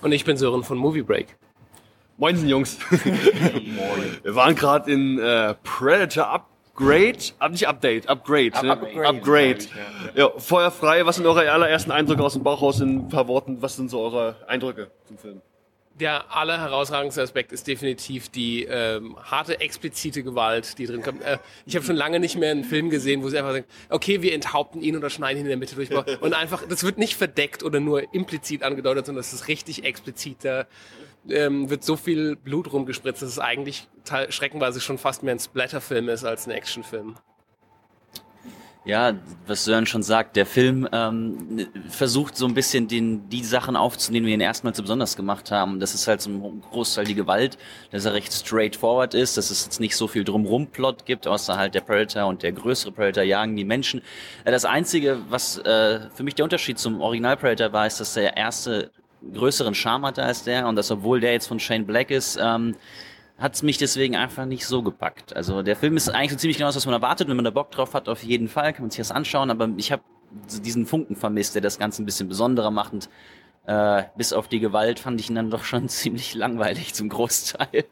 Und 0.00 0.12
ich 0.12 0.24
bin 0.24 0.36
Sören 0.36 0.62
von 0.62 0.78
Movie 0.78 1.02
Break. 1.02 1.36
Moinsen, 2.18 2.48
Jungs. 2.48 2.78
Moin. 2.90 4.18
Wir 4.22 4.34
waren 4.36 4.54
gerade 4.54 4.92
in 4.92 5.18
äh, 5.18 5.54
Predator 5.64 6.28
Up 6.28 6.51
Upgrade, 6.82 7.50
nicht 7.50 7.68
Update, 7.68 8.08
Upgrade. 8.08 8.54
Up, 8.54 8.62
ne? 8.62 8.72
Upgrade. 8.72 9.08
Upgrade. 9.08 9.58
Ja, 10.16 10.22
ja, 10.24 10.38
Feuer 10.38 10.70
frei. 10.70 11.06
Was 11.06 11.16
sind 11.16 11.26
eure 11.26 11.50
allerersten 11.50 11.92
Eindrücke 11.92 12.22
aus 12.22 12.32
dem 12.32 12.42
Bauchhaus 12.42 12.80
in 12.80 13.06
ein 13.06 13.08
paar 13.08 13.28
Worten? 13.28 13.62
Was 13.62 13.76
sind 13.76 13.88
so 13.88 14.00
eure 14.00 14.36
Eindrücke 14.48 14.90
zum 15.06 15.16
Film? 15.16 15.40
Der 16.00 16.34
aller 16.34 16.58
herausragendste 16.58 17.22
Aspekt 17.22 17.52
ist 17.52 17.66
definitiv 17.66 18.30
die 18.30 18.64
ähm, 18.64 19.16
harte, 19.22 19.60
explizite 19.60 20.22
Gewalt, 20.22 20.78
die 20.78 20.86
drin 20.86 21.02
kommt. 21.02 21.22
Äh, 21.22 21.38
ich 21.66 21.76
habe 21.76 21.84
schon 21.84 21.96
lange 21.96 22.18
nicht 22.18 22.36
mehr 22.36 22.50
einen 22.50 22.64
Film 22.64 22.90
gesehen, 22.90 23.22
wo 23.22 23.28
sie 23.28 23.38
einfach 23.38 23.52
sagen, 23.52 23.66
okay, 23.90 24.22
wir 24.22 24.32
enthaupten 24.32 24.80
ihn 24.80 24.96
oder 24.96 25.10
schneiden 25.10 25.40
ihn 25.40 25.44
in 25.44 25.50
der 25.50 25.58
Mitte 25.58 25.76
durch. 25.76 25.90
Und 26.20 26.32
einfach, 26.32 26.66
das 26.66 26.82
wird 26.82 26.98
nicht 26.98 27.14
verdeckt 27.14 27.62
oder 27.62 27.78
nur 27.78 28.12
implizit 28.14 28.62
angedeutet, 28.62 29.06
sondern 29.06 29.20
das 29.20 29.32
ist 29.32 29.48
richtig 29.48 29.84
explizit. 29.84 30.38
Ähm, 31.28 31.70
wird 31.70 31.84
so 31.84 31.96
viel 31.96 32.36
Blut 32.36 32.72
rumgespritzt, 32.72 33.22
dass 33.22 33.28
es 33.28 33.38
eigentlich 33.38 33.88
schreckenweise 34.28 34.80
schon 34.80 34.98
fast 34.98 35.22
mehr 35.22 35.34
ein 35.34 35.38
Splatterfilm 35.38 36.08
ist 36.08 36.24
als 36.24 36.46
ein 36.46 36.50
Actionfilm. 36.50 37.16
Ja, 38.84 39.14
was 39.46 39.64
Sören 39.64 39.86
schon 39.86 40.02
sagt, 40.02 40.34
der 40.34 40.44
Film 40.44 40.88
ähm, 40.90 41.68
versucht 41.88 42.36
so 42.36 42.46
ein 42.46 42.54
bisschen 42.54 42.88
den, 42.88 43.28
die 43.28 43.44
Sachen 43.44 43.76
aufzunehmen, 43.76 44.26
die 44.26 44.32
ihn 44.32 44.40
erstmals 44.40 44.76
so 44.76 44.82
besonders 44.82 45.14
gemacht 45.14 45.52
haben. 45.52 45.78
Das 45.78 45.94
ist 45.94 46.08
halt 46.08 46.26
ein 46.26 46.62
Großteil 46.72 47.04
die 47.04 47.14
Gewalt, 47.14 47.58
dass 47.92 48.06
er 48.06 48.14
recht 48.14 48.32
straightforward 48.32 49.14
ist, 49.14 49.36
dass 49.36 49.52
es 49.52 49.66
jetzt 49.66 49.78
nicht 49.78 49.94
so 49.96 50.08
viel 50.08 50.24
drumrum 50.24 50.66
Plot 50.66 51.06
gibt, 51.06 51.28
außer 51.28 51.56
halt 51.56 51.76
der 51.76 51.82
Predator 51.82 52.26
und 52.26 52.42
der 52.42 52.50
größere 52.50 52.90
Predator 52.90 53.22
jagen 53.22 53.54
die 53.54 53.64
Menschen. 53.64 54.02
Äh, 54.44 54.50
das 54.50 54.64
Einzige, 54.64 55.18
was 55.28 55.58
äh, 55.58 56.00
für 56.12 56.24
mich 56.24 56.34
der 56.34 56.44
Unterschied 56.44 56.80
zum 56.80 57.00
Original 57.00 57.36
Predator 57.36 57.72
war, 57.72 57.86
ist, 57.86 58.00
dass 58.00 58.14
der 58.14 58.36
erste 58.36 58.90
größeren 59.32 59.74
Charme 59.74 60.06
hatte 60.06 60.22
als 60.22 60.44
der 60.44 60.66
und 60.66 60.76
dass 60.76 60.90
obwohl 60.90 61.20
der 61.20 61.32
jetzt 61.32 61.46
von 61.46 61.60
Shane 61.60 61.86
Black 61.86 62.10
ist, 62.10 62.38
ähm, 62.40 62.76
hat 63.38 63.54
es 63.54 63.62
mich 63.62 63.78
deswegen 63.78 64.16
einfach 64.16 64.44
nicht 64.44 64.66
so 64.66 64.82
gepackt. 64.82 65.34
Also 65.34 65.62
der 65.62 65.76
Film 65.76 65.96
ist 65.96 66.08
eigentlich 66.08 66.32
so 66.32 66.36
ziemlich 66.36 66.58
genau 66.58 66.68
das, 66.68 66.76
was 66.76 66.86
man 66.86 66.94
erwartet. 66.94 67.28
Wenn 67.28 67.36
man 67.36 67.44
da 67.44 67.50
Bock 67.50 67.70
drauf 67.70 67.94
hat, 67.94 68.08
auf 68.08 68.22
jeden 68.22 68.48
Fall, 68.48 68.72
kann 68.72 68.82
man 68.82 68.90
sich 68.90 68.98
das 68.98 69.10
anschauen. 69.10 69.50
Aber 69.50 69.68
ich 69.76 69.90
habe 69.90 70.02
diesen 70.62 70.86
Funken 70.86 71.16
vermisst, 71.16 71.54
der 71.54 71.62
das 71.62 71.78
Ganze 71.78 72.02
ein 72.02 72.06
bisschen 72.06 72.28
besonderer 72.28 72.70
macht. 72.70 72.92
Und 72.92 73.08
äh, 73.66 74.04
bis 74.16 74.32
auf 74.32 74.48
die 74.48 74.60
Gewalt 74.60 75.00
fand 75.00 75.20
ich 75.20 75.28
ihn 75.28 75.34
dann 75.34 75.50
doch 75.50 75.64
schon 75.64 75.88
ziemlich 75.88 76.34
langweilig 76.34 76.94
zum 76.94 77.08
Großteil. 77.08 77.84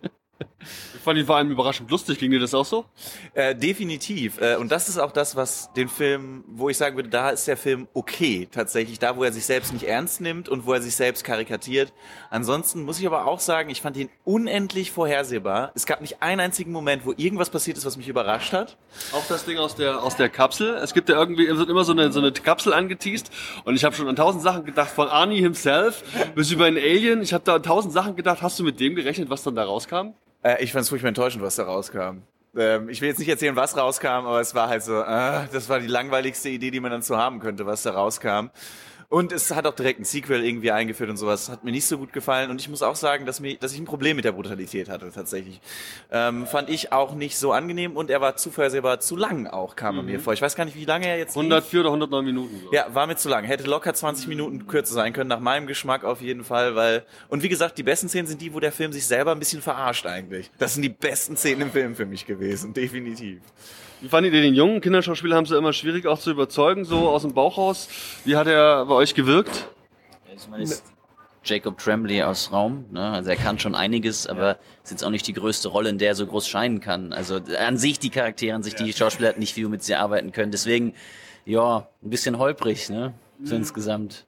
Ich 1.01 1.05
fand 1.05 1.19
ihn 1.19 1.25
vor 1.25 1.37
allem 1.37 1.51
überraschend 1.51 1.91
lustig. 1.91 2.19
Ging 2.19 2.31
dir 2.31 2.41
das 2.41 2.53
auch 2.53 2.67
so? 2.67 2.85
Äh, 3.33 3.55
definitiv. 3.55 4.39
Äh, 4.39 4.57
und 4.57 4.71
das 4.71 4.89
ist 4.91 4.99
auch 4.99 5.13
das, 5.13 5.35
was 5.35 5.73
den 5.73 5.89
Film, 5.89 6.45
wo 6.47 6.69
ich 6.69 6.77
sagen 6.77 6.95
würde, 6.95 7.09
da 7.09 7.31
ist 7.31 7.49
der 7.49 7.57
Film 7.57 7.89
okay. 7.95 8.47
Tatsächlich 8.51 8.99
da, 8.99 9.17
wo 9.17 9.25
er 9.25 9.33
sich 9.33 9.47
selbst 9.47 9.73
nicht 9.73 9.85
ernst 9.85 10.21
nimmt 10.21 10.51
und 10.51 10.67
wo 10.67 10.75
er 10.75 10.83
sich 10.83 10.95
selbst 10.95 11.25
karikatiert. 11.25 11.95
Ansonsten 12.29 12.83
muss 12.83 12.99
ich 12.99 13.07
aber 13.07 13.27
auch 13.27 13.41
sagen, 13.41 13.71
ich 13.71 13.81
fand 13.81 13.97
ihn 13.97 14.11
unendlich 14.25 14.93
vorhersehbar. 14.93 15.73
Es 15.75 15.87
gab 15.87 16.03
nicht 16.03 16.23
einen 16.23 16.41
einzigen 16.41 16.71
Moment, 16.71 17.07
wo 17.07 17.15
irgendwas 17.17 17.49
passiert 17.49 17.79
ist, 17.79 17.87
was 17.87 17.97
mich 17.97 18.09
überrascht 18.09 18.53
hat. 18.53 18.77
Auch 19.13 19.27
das 19.27 19.47
Ding 19.47 19.57
aus 19.57 19.77
der, 19.77 20.03
aus 20.03 20.17
der 20.17 20.29
Kapsel. 20.29 20.75
Es 20.75 20.93
gibt 20.93 21.09
ja 21.09 21.17
irgendwie, 21.17 21.47
es 21.47 21.57
wird 21.57 21.71
immer 21.71 21.85
so 21.85 21.93
eine, 21.93 22.13
so 22.13 22.21
eine 22.21 22.31
Kapsel 22.33 22.75
angeteased. 22.75 23.31
Und 23.65 23.75
ich 23.75 23.85
habe 23.85 23.95
schon 23.97 24.07
an 24.07 24.17
tausend 24.17 24.43
Sachen 24.43 24.67
gedacht, 24.67 24.91
von 24.91 25.09
Arnie 25.09 25.41
himself 25.41 26.05
bis 26.35 26.51
über 26.51 26.67
einen 26.67 26.77
Alien. 26.77 27.23
Ich 27.23 27.33
habe 27.33 27.45
da 27.45 27.55
an 27.55 27.63
tausend 27.63 27.95
Sachen 27.95 28.17
gedacht. 28.17 28.43
Hast 28.43 28.59
du 28.59 28.65
mit 28.65 28.79
dem 28.81 28.95
gerechnet, 28.95 29.31
was 29.31 29.43
dann 29.43 29.55
da 29.55 29.65
rauskam? 29.65 30.13
Äh, 30.43 30.63
ich 30.63 30.73
fand 30.73 30.83
es 30.83 30.89
furchtbar 30.89 31.09
enttäuschend, 31.09 31.43
was 31.43 31.57
da 31.57 31.65
rauskam. 31.65 32.23
Ähm, 32.57 32.89
ich 32.89 33.01
will 33.01 33.09
jetzt 33.09 33.19
nicht 33.19 33.29
erzählen, 33.29 33.55
was 33.57 33.77
rauskam, 33.77 34.27
aber 34.27 34.41
es 34.41 34.55
war 34.55 34.69
halt 34.69 34.83
so, 34.83 35.01
äh, 35.01 35.47
das 35.53 35.69
war 35.69 35.79
die 35.79 35.87
langweiligste 35.87 36.49
Idee, 36.49 36.71
die 36.71 36.81
man 36.81 36.91
dann 36.91 37.03
so 37.03 37.17
haben 37.17 37.39
könnte, 37.39 37.67
was 37.67 37.83
da 37.83 37.93
rauskam. 37.93 38.51
Und 39.11 39.33
es 39.33 39.51
hat 39.51 39.67
auch 39.67 39.75
direkt 39.75 39.99
ein 39.99 40.05
Sequel 40.05 40.45
irgendwie 40.45 40.71
eingeführt 40.71 41.11
und 41.11 41.17
sowas. 41.17 41.49
Hat 41.49 41.65
mir 41.65 41.73
nicht 41.73 41.85
so 41.85 41.99
gut 41.99 42.13
gefallen. 42.13 42.49
Und 42.49 42.61
ich 42.61 42.69
muss 42.69 42.81
auch 42.81 42.95
sagen, 42.95 43.27
dass, 43.27 43.41
mir, 43.41 43.57
dass 43.57 43.73
ich 43.73 43.81
ein 43.81 43.85
Problem 43.85 44.15
mit 44.15 44.25
der 44.25 44.31
Brutalität 44.31 44.89
hatte, 44.89 45.11
tatsächlich. 45.13 45.61
Ähm, 46.13 46.47
fand 46.47 46.71
ich 46.71 46.93
auch 46.93 47.17
nicht 47.17 47.37
so 47.37 47.51
angenehm 47.51 47.97
und 47.97 48.09
er 48.09 48.21
war 48.21 48.37
zu 48.37 48.53
vorhersehbar 48.53 49.01
zu 49.01 49.17
lang 49.17 49.49
auch, 49.49 49.75
kam 49.75 49.97
er 49.97 50.05
mir 50.05 50.19
mhm. 50.19 50.23
vor. 50.23 50.33
Ich 50.33 50.41
weiß 50.41 50.55
gar 50.55 50.65
nicht, 50.65 50.77
wie 50.77 50.85
lange 50.85 51.09
er 51.09 51.19
jetzt 51.19 51.37
104 51.37 51.81
lief. 51.81 51.81
oder 51.81 51.89
109 51.89 52.25
Minuten. 52.25 52.61
So. 52.63 52.73
Ja, 52.73 52.87
war 52.95 53.09
mir 53.09 53.17
zu 53.17 53.29
lang. 53.29 53.43
Hätte 53.43 53.65
locker 53.65 53.93
20 53.93 54.29
Minuten 54.29 54.69
kürzer 54.69 54.95
sein 54.95 55.13
können, 55.13 55.29
nach 55.29 55.41
meinem 55.41 55.67
Geschmack 55.67 56.05
auf 56.05 56.21
jeden 56.21 56.45
Fall, 56.45 56.77
weil, 56.77 57.05
und 57.29 57.43
wie 57.43 57.49
gesagt, 57.49 57.79
die 57.79 57.83
besten 57.83 58.09
Szenen 58.09 58.29
sind 58.29 58.41
die, 58.41 58.55
wo 58.55 58.61
der 58.61 58.71
Film 58.71 58.93
sich 58.93 59.09
selber 59.09 59.33
ein 59.33 59.41
bisschen 59.41 59.61
verarscht 59.61 60.07
eigentlich. 60.07 60.53
Das 60.59 60.75
sind 60.75 60.83
die 60.83 60.89
besten 60.89 61.37
Szenen 61.37 61.63
im 61.63 61.73
Film 61.73 61.97
für 61.97 62.07
mich 62.07 62.27
gewesen, 62.27 62.75
definitiv. 62.75 63.41
Wie 64.01 64.09
fandet 64.09 64.33
ihr 64.33 64.41
den 64.41 64.55
jungen 64.55 64.81
Kinderschauspieler? 64.81 65.37
Haben 65.37 65.47
sie 65.47 65.57
immer 65.57 65.75
schwierig 65.75 66.07
auch 66.07 66.19
zu 66.19 66.31
überzeugen, 66.31 66.85
so 66.85 67.11
aus 67.11 67.23
dem 67.23 67.35
Bauch 67.35 67.59
raus? 67.59 67.89
Wie 68.25 68.35
hat 68.37 68.47
er 68.47 68.87
bei 68.87 68.95
euch 68.95 69.15
gewirkt? 69.15 69.69
Ich 70.35 70.49
meine, 70.49 70.63
ist 70.63 70.85
Jacob 71.45 71.77
Tremblay 71.79 72.23
aus 72.23 72.51
Raum. 72.51 72.87
Ne? 72.91 73.11
Also 73.11 73.29
er 73.29 73.37
kann 73.37 73.59
schon 73.59 73.75
einiges, 73.75 74.27
aber 74.27 74.59
ist 74.83 74.91
jetzt 74.91 75.05
auch 75.05 75.11
nicht 75.11 75.27
die 75.27 75.35
größte 75.35 75.69
Rolle, 75.69 75.91
in 75.91 75.99
der 75.99 76.09
er 76.09 76.15
so 76.15 76.27
groß 76.27 76.49
scheinen 76.49 76.81
kann. 76.81 77.13
Also 77.13 77.41
an 77.59 77.77
sich 77.77 77.99
die 77.99 78.09
Charaktere, 78.09 78.55
an 78.55 78.63
sich 78.63 78.75
die 78.75 78.91
Schauspieler 78.93 79.29
hat 79.29 79.39
nicht 79.39 79.55
viel, 79.55 79.69
mit 79.69 79.83
sie 79.83 79.95
arbeiten 79.95 80.33
können. 80.33 80.51
Deswegen, 80.51 80.95
ja, 81.45 81.89
ein 82.03 82.11
bisschen 82.11 82.39
holprig, 82.39 82.89
ne? 82.89 83.13
So 83.43 83.55
mhm. 83.55 83.61
insgesamt. 83.61 84.27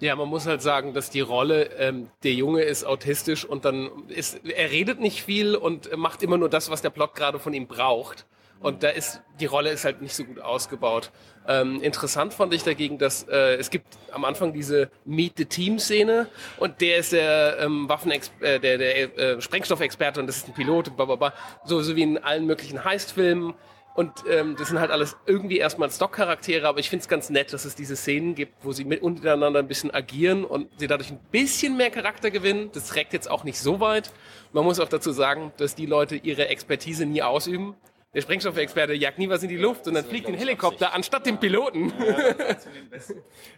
Ja, 0.00 0.16
man 0.16 0.28
muss 0.28 0.46
halt 0.46 0.60
sagen, 0.60 0.92
dass 0.92 1.10
die 1.10 1.20
Rolle, 1.20 1.70
ähm, 1.78 2.08
der 2.22 2.32
Junge 2.32 2.62
ist 2.62 2.84
autistisch 2.84 3.44
und 3.44 3.66
dann 3.66 3.90
ist, 4.08 4.40
er 4.44 4.70
redet 4.70 5.00
nicht 5.00 5.22
viel 5.22 5.54
und 5.54 5.94
macht 5.96 6.22
immer 6.22 6.38
nur 6.38 6.48
das, 6.48 6.70
was 6.70 6.80
der 6.80 6.90
Plot 6.90 7.14
gerade 7.14 7.38
von 7.38 7.52
ihm 7.52 7.66
braucht. 7.66 8.26
Und 8.60 8.82
da 8.82 8.90
ist, 8.90 9.22
die 9.40 9.46
Rolle 9.46 9.70
ist 9.70 9.84
halt 9.84 10.02
nicht 10.02 10.14
so 10.14 10.24
gut 10.24 10.40
ausgebaut. 10.40 11.10
Ähm, 11.48 11.80
interessant 11.82 12.34
fand 12.34 12.52
ich 12.52 12.62
dagegen, 12.62 12.98
dass 12.98 13.26
äh, 13.28 13.56
es 13.56 13.70
gibt 13.70 13.86
am 14.12 14.24
Anfang 14.24 14.52
diese 14.52 14.90
Meet 15.06 15.38
the 15.38 15.44
Team 15.46 15.78
Szene 15.78 16.28
und 16.58 16.80
der 16.82 16.98
ist 16.98 17.12
der 17.12 17.58
ähm, 17.60 17.88
Waffen 17.88 18.10
äh, 18.10 18.60
der, 18.60 18.78
der 18.78 19.18
äh, 19.18 19.40
Sprengstoffexperte 19.40 20.20
und 20.20 20.26
das 20.26 20.38
ist 20.38 20.48
ein 20.48 20.54
Pilot 20.54 20.96
und. 20.96 21.32
So, 21.64 21.80
so 21.80 21.96
wie 21.96 22.02
in 22.02 22.18
allen 22.18 22.46
möglichen 22.46 22.84
Heist-Filmen 22.84 23.54
und 23.94 24.12
ähm, 24.28 24.56
das 24.56 24.68
sind 24.68 24.78
halt 24.78 24.90
alles 24.90 25.16
irgendwie 25.26 25.58
erstmal 25.58 25.90
Stock-Charaktere, 25.90 26.68
aber 26.68 26.78
ich 26.78 26.88
finde 26.88 27.02
es 27.02 27.08
ganz 27.08 27.28
nett, 27.28 27.52
dass 27.52 27.64
es 27.64 27.74
diese 27.74 27.96
Szenen 27.96 28.34
gibt, 28.34 28.64
wo 28.64 28.72
sie 28.72 28.84
mit 28.84 29.02
untereinander 29.02 29.58
ein 29.58 29.66
bisschen 29.66 29.90
agieren 29.90 30.44
und 30.44 30.68
sie 30.78 30.86
dadurch 30.86 31.10
ein 31.10 31.18
bisschen 31.30 31.76
mehr 31.76 31.90
Charakter 31.90 32.30
gewinnen. 32.30 32.70
Das 32.72 32.86
trägt 32.86 33.12
jetzt 33.12 33.28
auch 33.28 33.42
nicht 33.42 33.58
so 33.58 33.80
weit. 33.80 34.12
Man 34.52 34.64
muss 34.64 34.78
auch 34.78 34.88
dazu 34.88 35.10
sagen, 35.10 35.52
dass 35.56 35.74
die 35.74 35.86
Leute 35.86 36.16
ihre 36.16 36.48
Expertise 36.48 37.04
nie 37.04 37.22
ausüben. 37.22 37.74
Der 38.12 38.22
Sprengstoffexperte 38.22 38.92
jagt 38.92 39.20
nie 39.20 39.28
was 39.28 39.44
in 39.44 39.48
die 39.48 39.56
Luft 39.56 39.86
und 39.86 39.94
dann 39.94 40.04
fliegt 40.04 40.26
ein 40.26 40.34
Helikopter 40.34 40.92
anstatt 40.94 41.26
dem 41.26 41.38
Piloten. 41.38 41.92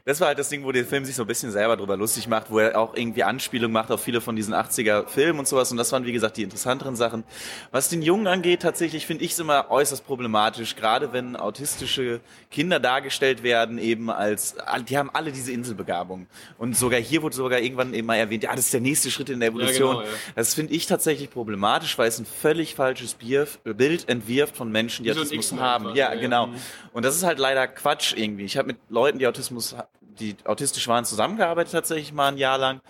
das 0.05 0.21
war 0.21 0.29
halt 0.29 0.39
das 0.39 0.51
Ding, 0.51 0.63
wo 0.63 0.73
der 0.73 0.85
Film 0.85 1.07
sich 1.07 1.15
so 1.15 1.23
ein 1.23 1.27
bisschen 1.27 1.51
selber 1.51 1.75
drüber 1.79 1.97
lustig 1.97 2.29
macht, 2.29 2.51
wo 2.51 2.59
er 2.59 2.79
auch 2.79 2.95
irgendwie 2.95 3.23
Anspielung 3.23 3.73
macht 3.73 3.91
auf 3.91 4.03
viele 4.03 4.21
von 4.21 4.37
diesen 4.37 4.53
80er 4.53 5.09
Filmen 5.09 5.39
und 5.39 5.49
sowas. 5.49 5.71
Und 5.71 5.79
das 5.79 5.91
waren, 5.93 6.05
wie 6.05 6.13
gesagt, 6.13 6.37
die 6.37 6.43
interessanteren 6.43 6.97
Sachen. 6.97 7.25
Was 7.71 7.89
den 7.89 8.03
Jungen 8.03 8.27
angeht, 8.27 8.61
tatsächlich 8.61 9.07
finde 9.07 9.25
ich 9.25 9.33
es 9.33 9.39
immer 9.39 9.71
äußerst 9.71 10.07
problematisch, 10.07 10.77
gerade 10.77 11.15
wenn 11.15 11.35
autistische 11.35 12.21
Kinder 12.51 12.79
dargestellt 12.79 13.43
werden, 13.43 13.79
eben 13.79 14.11
als, 14.11 14.57
die 14.87 14.99
haben 14.99 15.09
alle 15.15 15.33
diese 15.33 15.51
Inselbegabung. 15.51 16.27
Und 16.59 16.77
sogar 16.77 17.01
hier 17.01 17.23
wurde 17.23 17.35
sogar 17.35 17.61
irgendwann 17.61 17.95
eben 17.95 18.07
mal 18.07 18.17
erwähnt, 18.17 18.43
ja, 18.43 18.51
das 18.51 18.67
ist 18.67 18.75
der 18.75 18.83
nächste 18.83 19.11
Schritt 19.11 19.31
in 19.31 19.41
der 19.41 19.49
Evolution. 19.49 19.97
Ja, 19.97 20.03
genau, 20.03 20.13
ja. 20.13 20.19
Das 20.35 20.53
finde 20.53 20.75
ich 20.75 20.85
tatsächlich 20.85 21.31
problematisch, 21.31 21.97
weil 21.97 22.09
es 22.09 22.19
ein 22.19 22.27
völlig 22.27 22.75
falsches 22.75 23.15
Bild 23.15 24.11
entwirft 24.11 24.42
wirft 24.43 24.57
von 24.57 24.73
Menschen, 24.73 25.05
die 25.05 25.15
Wie 25.15 25.19
Autismus 25.19 25.49
so 25.49 25.61
haben. 25.61 25.95
Ja, 25.95 26.15
genau. 26.15 26.49
Und 26.93 27.05
das 27.05 27.15
ist 27.15 27.23
halt 27.23 27.39
leider 27.39 27.69
Quatsch 27.69 28.15
irgendwie. 28.17 28.45
Ich 28.45 28.57
habe 28.57 28.69
mit 28.69 28.79
Leuten, 28.89 29.19
die 29.21 29.27
Autismus, 29.29 29.77
die 30.19 30.35
autistisch 30.45 30.89
waren, 30.89 31.05
zusammengearbeitet 31.05 31.73
tatsächlich 31.73 32.13
mal 32.13 32.29
ein 32.29 32.39
Jahr 32.39 32.59
lang. 32.59 32.81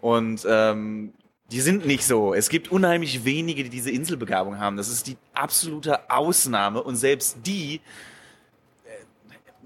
Und 0.00 0.46
ähm, 0.48 1.12
die 1.50 1.60
sind 1.60 1.86
nicht 1.86 2.06
so. 2.06 2.32
Es 2.32 2.48
gibt 2.48 2.72
unheimlich 2.72 3.24
wenige, 3.26 3.64
die 3.64 3.70
diese 3.70 3.90
Inselbegabung 3.90 4.58
haben. 4.58 4.78
Das 4.78 4.88
ist 4.88 5.06
die 5.06 5.18
absolute 5.34 6.10
Ausnahme. 6.10 6.82
Und 6.82 6.96
selbst 6.96 7.38
die 7.44 7.82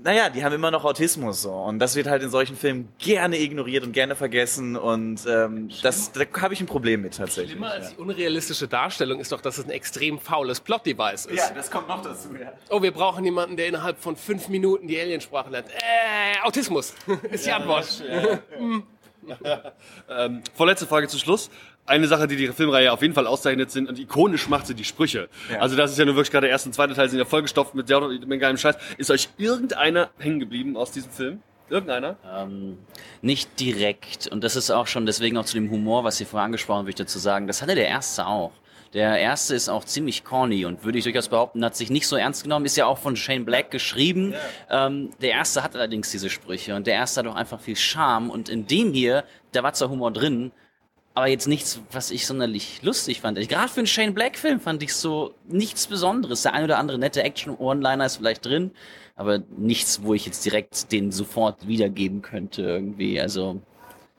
naja, 0.02 0.30
die 0.30 0.44
haben 0.44 0.54
immer 0.54 0.70
noch 0.70 0.84
Autismus 0.84 1.42
so. 1.42 1.52
Und 1.52 1.78
das 1.78 1.96
wird 1.96 2.06
halt 2.06 2.22
in 2.22 2.30
solchen 2.30 2.56
Filmen 2.56 2.88
gerne 2.98 3.38
ignoriert 3.38 3.84
und 3.84 3.92
gerne 3.92 4.14
vergessen. 4.14 4.76
Und 4.76 5.26
ähm, 5.26 5.70
das, 5.82 6.12
da 6.12 6.20
habe 6.40 6.54
ich 6.54 6.60
ein 6.60 6.66
Problem 6.66 7.02
mit 7.02 7.16
tatsächlich. 7.16 7.52
Schlimmer 7.52 7.72
als 7.72 7.90
die 7.90 7.96
unrealistische 7.96 8.68
Darstellung 8.68 9.20
ist 9.20 9.32
doch, 9.32 9.40
dass 9.40 9.58
es 9.58 9.64
ein 9.64 9.70
extrem 9.70 10.18
faules 10.18 10.60
Plot-Device 10.60 11.26
ist. 11.26 11.38
Ja, 11.38 11.50
das 11.54 11.70
kommt 11.70 11.88
noch 11.88 12.02
dazu, 12.02 12.28
ja. 12.40 12.52
Oh, 12.70 12.82
wir 12.82 12.92
brauchen 12.92 13.24
jemanden, 13.24 13.56
der 13.56 13.66
innerhalb 13.66 13.98
von 13.98 14.16
fünf 14.16 14.48
Minuten 14.48 14.86
die 14.86 14.98
Aliensprache 14.98 15.50
lernt. 15.50 15.68
Äh, 15.68 16.44
Autismus 16.44 16.94
ist 17.30 17.44
die 17.44 17.50
ja, 17.50 17.56
Antwort. 17.56 18.02
Ja. 18.08 18.38
ähm, 20.08 20.42
vorletzte 20.54 20.86
Frage 20.86 21.08
zum 21.08 21.18
Schluss 21.18 21.50
eine 21.88 22.06
Sache, 22.06 22.26
die 22.26 22.36
die 22.36 22.48
Filmreihe 22.48 22.92
auf 22.92 23.02
jeden 23.02 23.14
Fall 23.14 23.26
auszeichnet, 23.26 23.70
sind 23.70 23.88
und 23.88 23.98
ikonisch 23.98 24.48
macht 24.48 24.66
sie 24.66 24.74
die 24.74 24.84
Sprüche. 24.84 25.28
Ja. 25.50 25.60
Also 25.60 25.76
das 25.76 25.92
ist 25.92 25.98
ja 25.98 26.04
nur 26.04 26.14
wirklich 26.14 26.30
gerade 26.30 26.46
der 26.46 26.50
erste 26.50 26.68
und 26.68 26.72
zweite 26.72 26.94
Teil 26.94 27.08
sind 27.08 27.18
ja 27.18 27.24
vollgestopft 27.24 27.74
mit 27.74 27.88
sehr 27.88 28.00
mit 28.00 28.40
geilem 28.40 28.56
Scheiß. 28.56 28.76
Ist 28.96 29.10
euch 29.10 29.28
irgendeiner 29.36 30.10
hängen 30.18 30.40
geblieben 30.40 30.76
aus 30.76 30.92
diesem 30.92 31.10
Film? 31.10 31.42
Irgendeiner? 31.70 32.16
Ähm, 32.34 32.78
nicht 33.20 33.60
direkt. 33.60 34.26
Und 34.28 34.42
das 34.42 34.56
ist 34.56 34.70
auch 34.70 34.86
schon 34.86 35.04
deswegen 35.06 35.36
auch 35.36 35.44
zu 35.44 35.54
dem 35.54 35.70
Humor, 35.70 36.04
was 36.04 36.20
ihr 36.20 36.26
vorher 36.26 36.46
angesprochen 36.46 36.86
habt, 36.86 37.00
dazu 37.00 37.18
sagen. 37.18 37.46
Das 37.46 37.60
hatte 37.60 37.74
der 37.74 37.88
erste 37.88 38.26
auch. 38.26 38.52
Der 38.94 39.18
erste 39.18 39.54
ist 39.54 39.68
auch 39.68 39.84
ziemlich 39.84 40.24
corny 40.24 40.64
und 40.64 40.82
würde 40.82 40.96
ich 40.96 41.04
durchaus 41.04 41.28
behaupten, 41.28 41.62
hat 41.62 41.76
sich 41.76 41.90
nicht 41.90 42.06
so 42.06 42.16
ernst 42.16 42.42
genommen. 42.42 42.64
Ist 42.64 42.78
ja 42.78 42.86
auch 42.86 42.96
von 42.96 43.16
Shane 43.16 43.44
Black 43.44 43.70
geschrieben. 43.70 44.32
Ja. 44.70 44.86
Ähm, 44.86 45.10
der 45.20 45.32
erste 45.32 45.62
hat 45.62 45.76
allerdings 45.76 46.10
diese 46.10 46.30
Sprüche 46.30 46.74
und 46.74 46.86
der 46.86 46.94
erste 46.94 47.20
hat 47.20 47.26
auch 47.26 47.34
einfach 47.34 47.60
viel 47.60 47.76
Charme. 47.76 48.30
Und 48.30 48.48
in 48.48 48.66
dem 48.66 48.94
hier, 48.94 49.24
da 49.52 49.62
war 49.62 49.74
zwar 49.74 49.90
Humor 49.90 50.10
drin, 50.10 50.52
aber 51.18 51.26
jetzt 51.26 51.48
nichts, 51.48 51.80
was 51.90 52.12
ich 52.12 52.28
sonderlich 52.28 52.80
lustig 52.82 53.22
fand. 53.22 53.36
Gerade 53.48 53.68
für 53.68 53.80
einen 53.80 53.88
Shane 53.88 54.14
Black-Film 54.14 54.60
fand 54.60 54.84
ich 54.84 54.94
so 54.94 55.34
nichts 55.48 55.88
Besonderes. 55.88 56.42
Der 56.42 56.54
ein 56.54 56.62
oder 56.62 56.78
andere 56.78 56.96
nette 56.96 57.24
Action-One-Liner 57.24 58.06
ist 58.06 58.18
vielleicht 58.18 58.46
drin, 58.46 58.70
aber 59.16 59.40
nichts, 59.56 60.00
wo 60.04 60.14
ich 60.14 60.26
jetzt 60.26 60.44
direkt 60.44 60.92
den 60.92 61.10
sofort 61.10 61.66
wiedergeben 61.66 62.22
könnte 62.22 62.62
irgendwie. 62.62 63.20
Also 63.20 63.60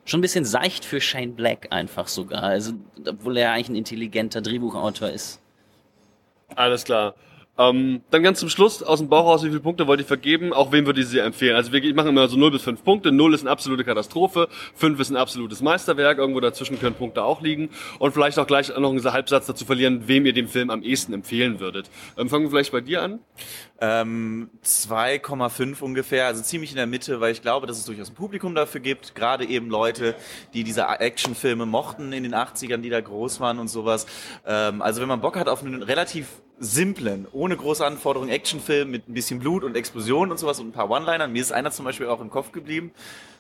schon 0.04 0.20
ein 0.20 0.22
bisschen 0.22 0.44
seicht 0.44 0.84
für 0.84 1.00
Shane 1.00 1.36
Black 1.36 1.68
einfach 1.72 2.10
sogar. 2.10 2.44
Also, 2.44 2.74
obwohl 3.08 3.38
er 3.38 3.54
eigentlich 3.54 3.70
ein 3.70 3.76
intelligenter 3.76 4.42
Drehbuchautor 4.42 5.10
ist. 5.10 5.40
Alles 6.54 6.84
klar. 6.84 7.16
Ähm, 7.60 8.04
dann 8.10 8.24
ganz 8.24 8.40
zum 8.40 8.48
Schluss, 8.48 8.82
aus 8.82 9.00
dem 9.00 9.10
Bauch 9.10 9.26
raus, 9.26 9.44
wie 9.44 9.50
viele 9.50 9.60
Punkte 9.60 9.86
wollt 9.86 10.00
ihr 10.00 10.06
vergeben? 10.06 10.54
Auch 10.54 10.72
wem 10.72 10.86
würde 10.86 11.02
ich 11.02 11.08
sie 11.08 11.20
empfehlen? 11.20 11.58
Also 11.58 11.74
wir 11.74 11.94
machen 11.94 12.08
immer 12.08 12.30
so 12.30 12.38
0 12.38 12.52
bis 12.52 12.62
5 12.62 12.86
Punkte. 12.86 13.12
0 13.12 13.34
ist 13.34 13.42
eine 13.42 13.52
absolute 13.52 13.84
Katastrophe, 13.84 14.48
5 14.76 14.98
ist 15.02 15.10
ein 15.10 15.18
absolutes 15.18 15.62
Meisterwerk, 15.62 16.20
irgendwo 16.20 16.40
dazwischen 16.40 16.80
können 16.80 16.96
Punkte 16.96 17.22
auch 17.22 17.42
liegen. 17.42 17.70
Und 18.00 18.14
vielleicht 18.14 18.40
auch 18.40 18.48
gleich 18.48 18.70
noch 18.70 18.90
einen 18.90 19.04
Halbsatz 19.04 19.46
dazu 19.46 19.66
verlieren, 19.66 20.08
wem 20.08 20.26
ihr 20.26 20.32
den 20.32 20.48
Film 20.48 20.70
am 20.70 20.82
ehesten 20.84 21.12
empfehlen 21.12 21.60
würdet. 21.60 21.90
Ähm, 22.18 22.30
fangen 22.30 22.46
wir 22.46 22.50
vielleicht 22.50 22.72
bei 22.72 22.80
dir 22.80 23.02
an. 23.02 23.20
Ähm, 23.82 24.50
2,5 24.64 25.82
ungefähr, 25.82 26.28
also 26.28 26.42
ziemlich 26.42 26.70
in 26.70 26.78
der 26.78 26.88
Mitte, 26.88 27.20
weil 27.20 27.34
ich 27.34 27.42
glaube, 27.42 27.68
dass 27.68 27.78
es 27.78 27.84
durchaus 27.84 28.10
ein 28.10 28.16
Publikum 28.16 28.56
dafür 28.56 28.80
gibt, 28.80 29.16
gerade 29.16 29.44
eben 29.46 29.70
Leute, 29.70 30.16
die 30.54 30.64
diese 30.64 30.88
Actionfilme 30.88 31.66
mochten 31.66 32.14
in 32.14 32.24
den 32.24 32.36
80ern, 32.36 32.78
die 32.78 32.90
da 32.90 33.02
groß 33.02 33.42
waren 33.42 33.60
und 33.60 33.68
sowas. 33.68 34.06
Ähm, 34.46 34.82
also 34.82 35.02
wenn 35.02 35.10
man 35.10 35.20
Bock 35.20 35.38
hat 35.38 35.50
auf 35.50 35.62
einen 35.62 35.84
relativ 35.84 36.28
simplen, 36.60 37.26
ohne 37.32 37.56
große 37.56 37.86
Anforderungen 37.86 38.30
Actionfilm 38.30 38.92
mit 38.92 39.08
ein 39.08 39.14
bisschen 39.14 39.40
Blut 39.40 39.64
und 39.64 39.76
Explosionen 39.76 40.32
und 40.32 40.38
sowas 40.38 40.60
und 40.60 40.70
ein 40.70 40.72
paar 40.72 40.90
One-Linern, 40.90 41.32
mir 41.32 41.42
ist 41.42 41.52
einer 41.52 41.72
zum 41.72 41.86
Beispiel 41.86 42.08
auch 42.08 42.20
im 42.20 42.30
Kopf 42.30 42.52
geblieben, 42.52 42.92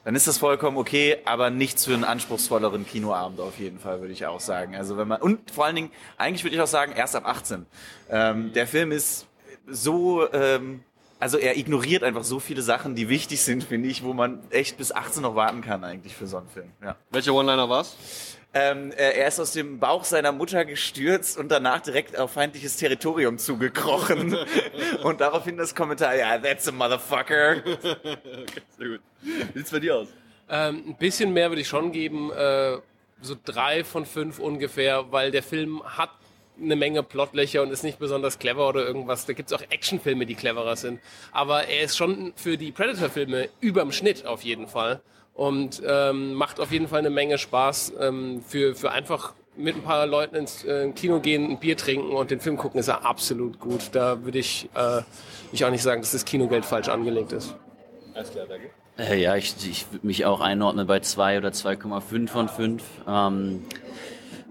dann 0.06 0.16
ist 0.16 0.28
das 0.28 0.38
vollkommen 0.38 0.78
okay, 0.78 1.18
aber 1.26 1.50
nichts 1.50 1.86
für 1.86 1.94
einen 1.94 2.06
anspruchsvolleren 2.06 2.86
Kinoabend 2.86 3.40
auf 3.42 3.60
jeden 3.60 3.80
Fall, 3.80 4.00
würde 4.00 4.14
ich 4.14 4.26
auch 4.26 4.40
sagen. 4.40 4.76
Also 4.76 4.98
wenn 4.98 5.08
man, 5.08 5.22
und 5.22 5.52
vor 5.52 5.66
allen 5.66 5.76
Dingen, 5.76 5.92
eigentlich 6.18 6.44
würde 6.44 6.56
ich 6.56 6.62
auch 6.62 6.68
sagen, 6.68 6.94
erst 6.96 7.16
ab 7.16 7.26
18. 7.26 7.66
Ähm, 8.10 8.54
der 8.54 8.68
Film 8.68 8.92
ist 8.92 9.28
so, 9.68 10.32
ähm, 10.32 10.82
also 11.20 11.38
er 11.38 11.58
ignoriert 11.58 12.04
einfach 12.04 12.24
so 12.24 12.40
viele 12.40 12.62
Sachen, 12.62 12.96
die 12.96 13.10
wichtig 13.10 13.42
sind, 13.42 13.64
finde 13.64 13.90
ich, 13.90 14.04
wo 14.04 14.14
man 14.14 14.40
echt 14.50 14.78
bis 14.78 14.92
18 14.92 15.22
noch 15.22 15.36
warten 15.36 15.62
kann 15.62 15.84
eigentlich 15.84 16.16
für 16.16 16.28
so 16.28 16.38
einen 16.38 16.48
Film. 16.48 16.72
Ja. 16.82 16.96
Welcher 17.12 17.34
One-Liner 17.34 17.70
war's? 17.70 18.38
Ähm, 18.52 18.92
äh, 18.94 19.20
er 19.20 19.28
ist 19.28 19.40
aus 19.40 19.52
dem 19.52 19.80
Bauch 19.80 20.04
seiner 20.04 20.32
Mutter 20.32 20.66
gestürzt 20.66 21.38
und 21.38 21.52
danach 21.52 21.82
direkt 21.82 22.18
auf 22.18 22.32
feindliches 22.32 22.78
Territorium 22.78 23.38
zugekrochen. 23.38 24.36
und 25.04 25.22
daraufhin 25.22 25.58
das 25.58 25.76
Kommentar, 25.76 26.16
ja, 26.16 26.38
that's 26.40 26.68
a 26.68 26.72
motherfucker. 26.72 27.58
okay, 27.66 28.62
sehr 28.78 28.88
gut. 28.88 29.02
Wie 29.22 29.60
sieht's 29.60 29.72
bei 29.72 29.80
dir 29.80 29.98
aus? 29.98 30.08
Ähm, 30.50 30.84
ein 30.88 30.96
bisschen 30.96 31.32
mehr 31.32 31.52
würde 31.52 31.62
ich 31.62 31.68
schon 31.68 31.92
geben, 31.92 32.32
äh, 32.32 32.78
so 33.22 33.36
drei 33.44 33.84
von 33.84 34.06
fünf 34.06 34.40
ungefähr, 34.40 35.12
weil 35.12 35.30
der 35.30 35.44
Film 35.44 35.84
hat 35.84 36.10
eine 36.62 36.76
Menge 36.76 37.04
Plotlöcher 37.04 37.62
und 37.62 37.72
ist 37.72 37.84
nicht 37.84 38.00
besonders 38.00 38.39
clever 38.39 38.67
oder 38.67 38.86
irgendwas. 38.86 39.26
Da 39.26 39.34
gibt's 39.34 39.54
auch 39.54 39.62
Actionfilme, 39.62 40.26
die 40.26 40.36
cleverer 40.36 40.76
sind. 40.76 41.00
Aber 41.32 41.67
er 41.67 41.84
ist 41.84 41.98
schon 41.98 42.34
für 42.36 42.58
die 42.58 42.72
Predator-Filme 42.72 43.50
überm 43.62 43.91
Schnitt 43.91 44.26
auf 44.26 44.43
jeden 44.43 44.67
Fall 44.67 45.02
und 45.34 45.82
ähm, 45.86 46.34
macht 46.34 46.60
auf 46.60 46.72
jeden 46.72 46.88
Fall 46.88 47.00
eine 47.00 47.10
Menge 47.10 47.38
Spaß 47.38 47.93
ähm, 48.00 48.43
für, 48.45 48.76
für 48.76 48.91
einfach 48.91 49.34
mit 49.56 49.76
ein 49.76 49.84
paar 49.84 50.06
Leuten 50.06 50.36
ins 50.36 50.63
äh, 50.63 50.91
Kino 50.91 51.19
gehen, 51.19 51.50
ein 51.50 51.60
Bier 51.60 51.78
trinken 51.78 52.12
und 52.12 52.32
den 52.32 52.39
Film 52.39 52.58
gucken, 52.58 52.80
ist 52.80 52.88
er 52.88 53.06
absolut 53.06 53.60
gut. 53.60 53.89
Da 53.91 54.24
würde 54.24 54.39
ich, 54.39 54.69
äh, 54.76 55.02
ich 55.52 55.65
auch 55.65 55.69
nicht 55.69 55.84
sagen, 55.84 56.02
dass 56.02 56.12
das 56.12 56.26
Kinogeld 56.26 56.65
falsch 56.65 56.88
angelegt 56.88 57.32
ist. 57.32 57.56
Alles 58.13 58.32
klar, 58.32 58.45
danke. 58.48 58.69
Äh, 58.98 59.22
ja, 59.22 59.36
ich, 59.36 59.56
ich 59.69 59.91
würde 59.91 60.06
mich 60.06 60.26
auch 60.26 60.41
einordnen 60.41 60.88
bei 60.88 61.00
2 61.00 61.38
oder 61.38 61.50
2,5 61.50 62.28
von 62.28 62.50
5. 62.50 62.84
Ähm, 63.08 63.65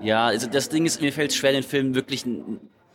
ja, 0.02 0.26
also 0.26 0.46
das 0.46 0.68
Ding 0.68 0.86
ist, 0.86 1.00
mir 1.00 1.12
fällt 1.12 1.30
es 1.30 1.36
schwer, 1.36 1.52
den 1.52 1.62
Film 1.62 1.94
wirklich 1.94 2.24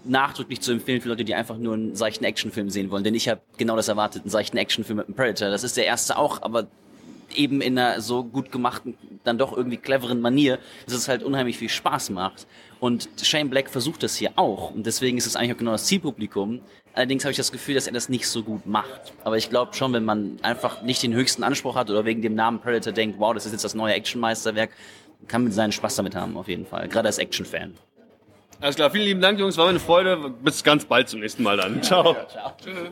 nachdrücklich 0.05 0.61
zu 0.61 0.71
empfehlen 0.71 1.01
für 1.01 1.09
Leute, 1.09 1.23
die 1.23 1.35
einfach 1.35 1.57
nur 1.57 1.73
einen 1.73 1.95
seichten 1.95 2.25
Actionfilm 2.25 2.69
sehen 2.69 2.91
wollen. 2.91 3.03
Denn 3.03 3.15
ich 3.15 3.29
habe 3.29 3.41
genau 3.57 3.75
das 3.75 3.87
erwartet, 3.87 4.23
einen 4.23 4.31
seichten 4.31 4.57
Actionfilm 4.57 4.97
mit 4.97 5.07
einem 5.07 5.15
Predator. 5.15 5.49
Das 5.49 5.63
ist 5.63 5.77
der 5.77 5.85
erste 5.85 6.17
auch, 6.17 6.41
aber 6.41 6.67
eben 7.35 7.61
in 7.61 7.77
einer 7.77 8.01
so 8.01 8.23
gut 8.23 8.51
gemachten, 8.51 8.95
dann 9.23 9.37
doch 9.37 9.55
irgendwie 9.55 9.77
cleveren 9.77 10.21
Manier, 10.21 10.59
dass 10.85 10.95
es 10.95 11.07
halt 11.07 11.23
unheimlich 11.23 11.57
viel 11.57 11.69
Spaß 11.69 12.09
macht. 12.11 12.47
Und 12.79 13.09
Shane 13.21 13.49
Black 13.49 13.69
versucht 13.69 14.03
das 14.03 14.15
hier 14.15 14.31
auch. 14.35 14.71
Und 14.71 14.85
deswegen 14.85 15.17
ist 15.17 15.25
es 15.25 15.35
eigentlich 15.35 15.53
auch 15.53 15.59
genau 15.59 15.71
das 15.71 15.85
Zielpublikum. 15.85 16.61
Allerdings 16.93 17.23
habe 17.23 17.31
ich 17.31 17.37
das 17.37 17.51
Gefühl, 17.51 17.75
dass 17.75 17.87
er 17.87 17.93
das 17.93 18.09
nicht 18.09 18.27
so 18.27 18.43
gut 18.43 18.67
macht. 18.67 19.13
Aber 19.23 19.37
ich 19.37 19.49
glaube 19.49 19.73
schon, 19.73 19.93
wenn 19.93 20.05
man 20.05 20.37
einfach 20.41 20.81
nicht 20.83 21.01
den 21.01 21.13
höchsten 21.13 21.43
Anspruch 21.43 21.75
hat 21.75 21.89
oder 21.89 22.05
wegen 22.05 22.21
dem 22.21 22.35
Namen 22.35 22.59
Predator 22.59 22.93
denkt, 22.93 23.19
wow, 23.19 23.33
das 23.33 23.45
ist 23.45 23.53
jetzt 23.53 23.63
das 23.63 23.73
neue 23.73 23.93
Actionmeisterwerk, 23.93 24.71
kann 25.27 25.51
seinen 25.51 25.71
Spaß 25.71 25.95
damit 25.95 26.15
haben, 26.15 26.37
auf 26.37 26.47
jeden 26.47 26.65
Fall. 26.65 26.87
Gerade 26.87 27.07
als 27.07 27.17
Action-Fan. 27.17 27.75
Alles 28.61 28.75
klar, 28.75 28.91
vielen 28.91 29.05
lieben 29.05 29.21
Dank, 29.21 29.39
Jungs, 29.39 29.57
war 29.57 29.65
mir 29.65 29.71
eine 29.71 29.79
Freude. 29.79 30.29
Bis 30.41 30.63
ganz 30.63 30.85
bald 30.85 31.09
zum 31.09 31.19
nächsten 31.19 31.43
Mal 31.43 31.57
dann. 31.57 31.81
Ciao. 31.83 32.13
Ja, 32.13 32.27
ciao. 32.27 32.53
Tschüss. 32.63 32.89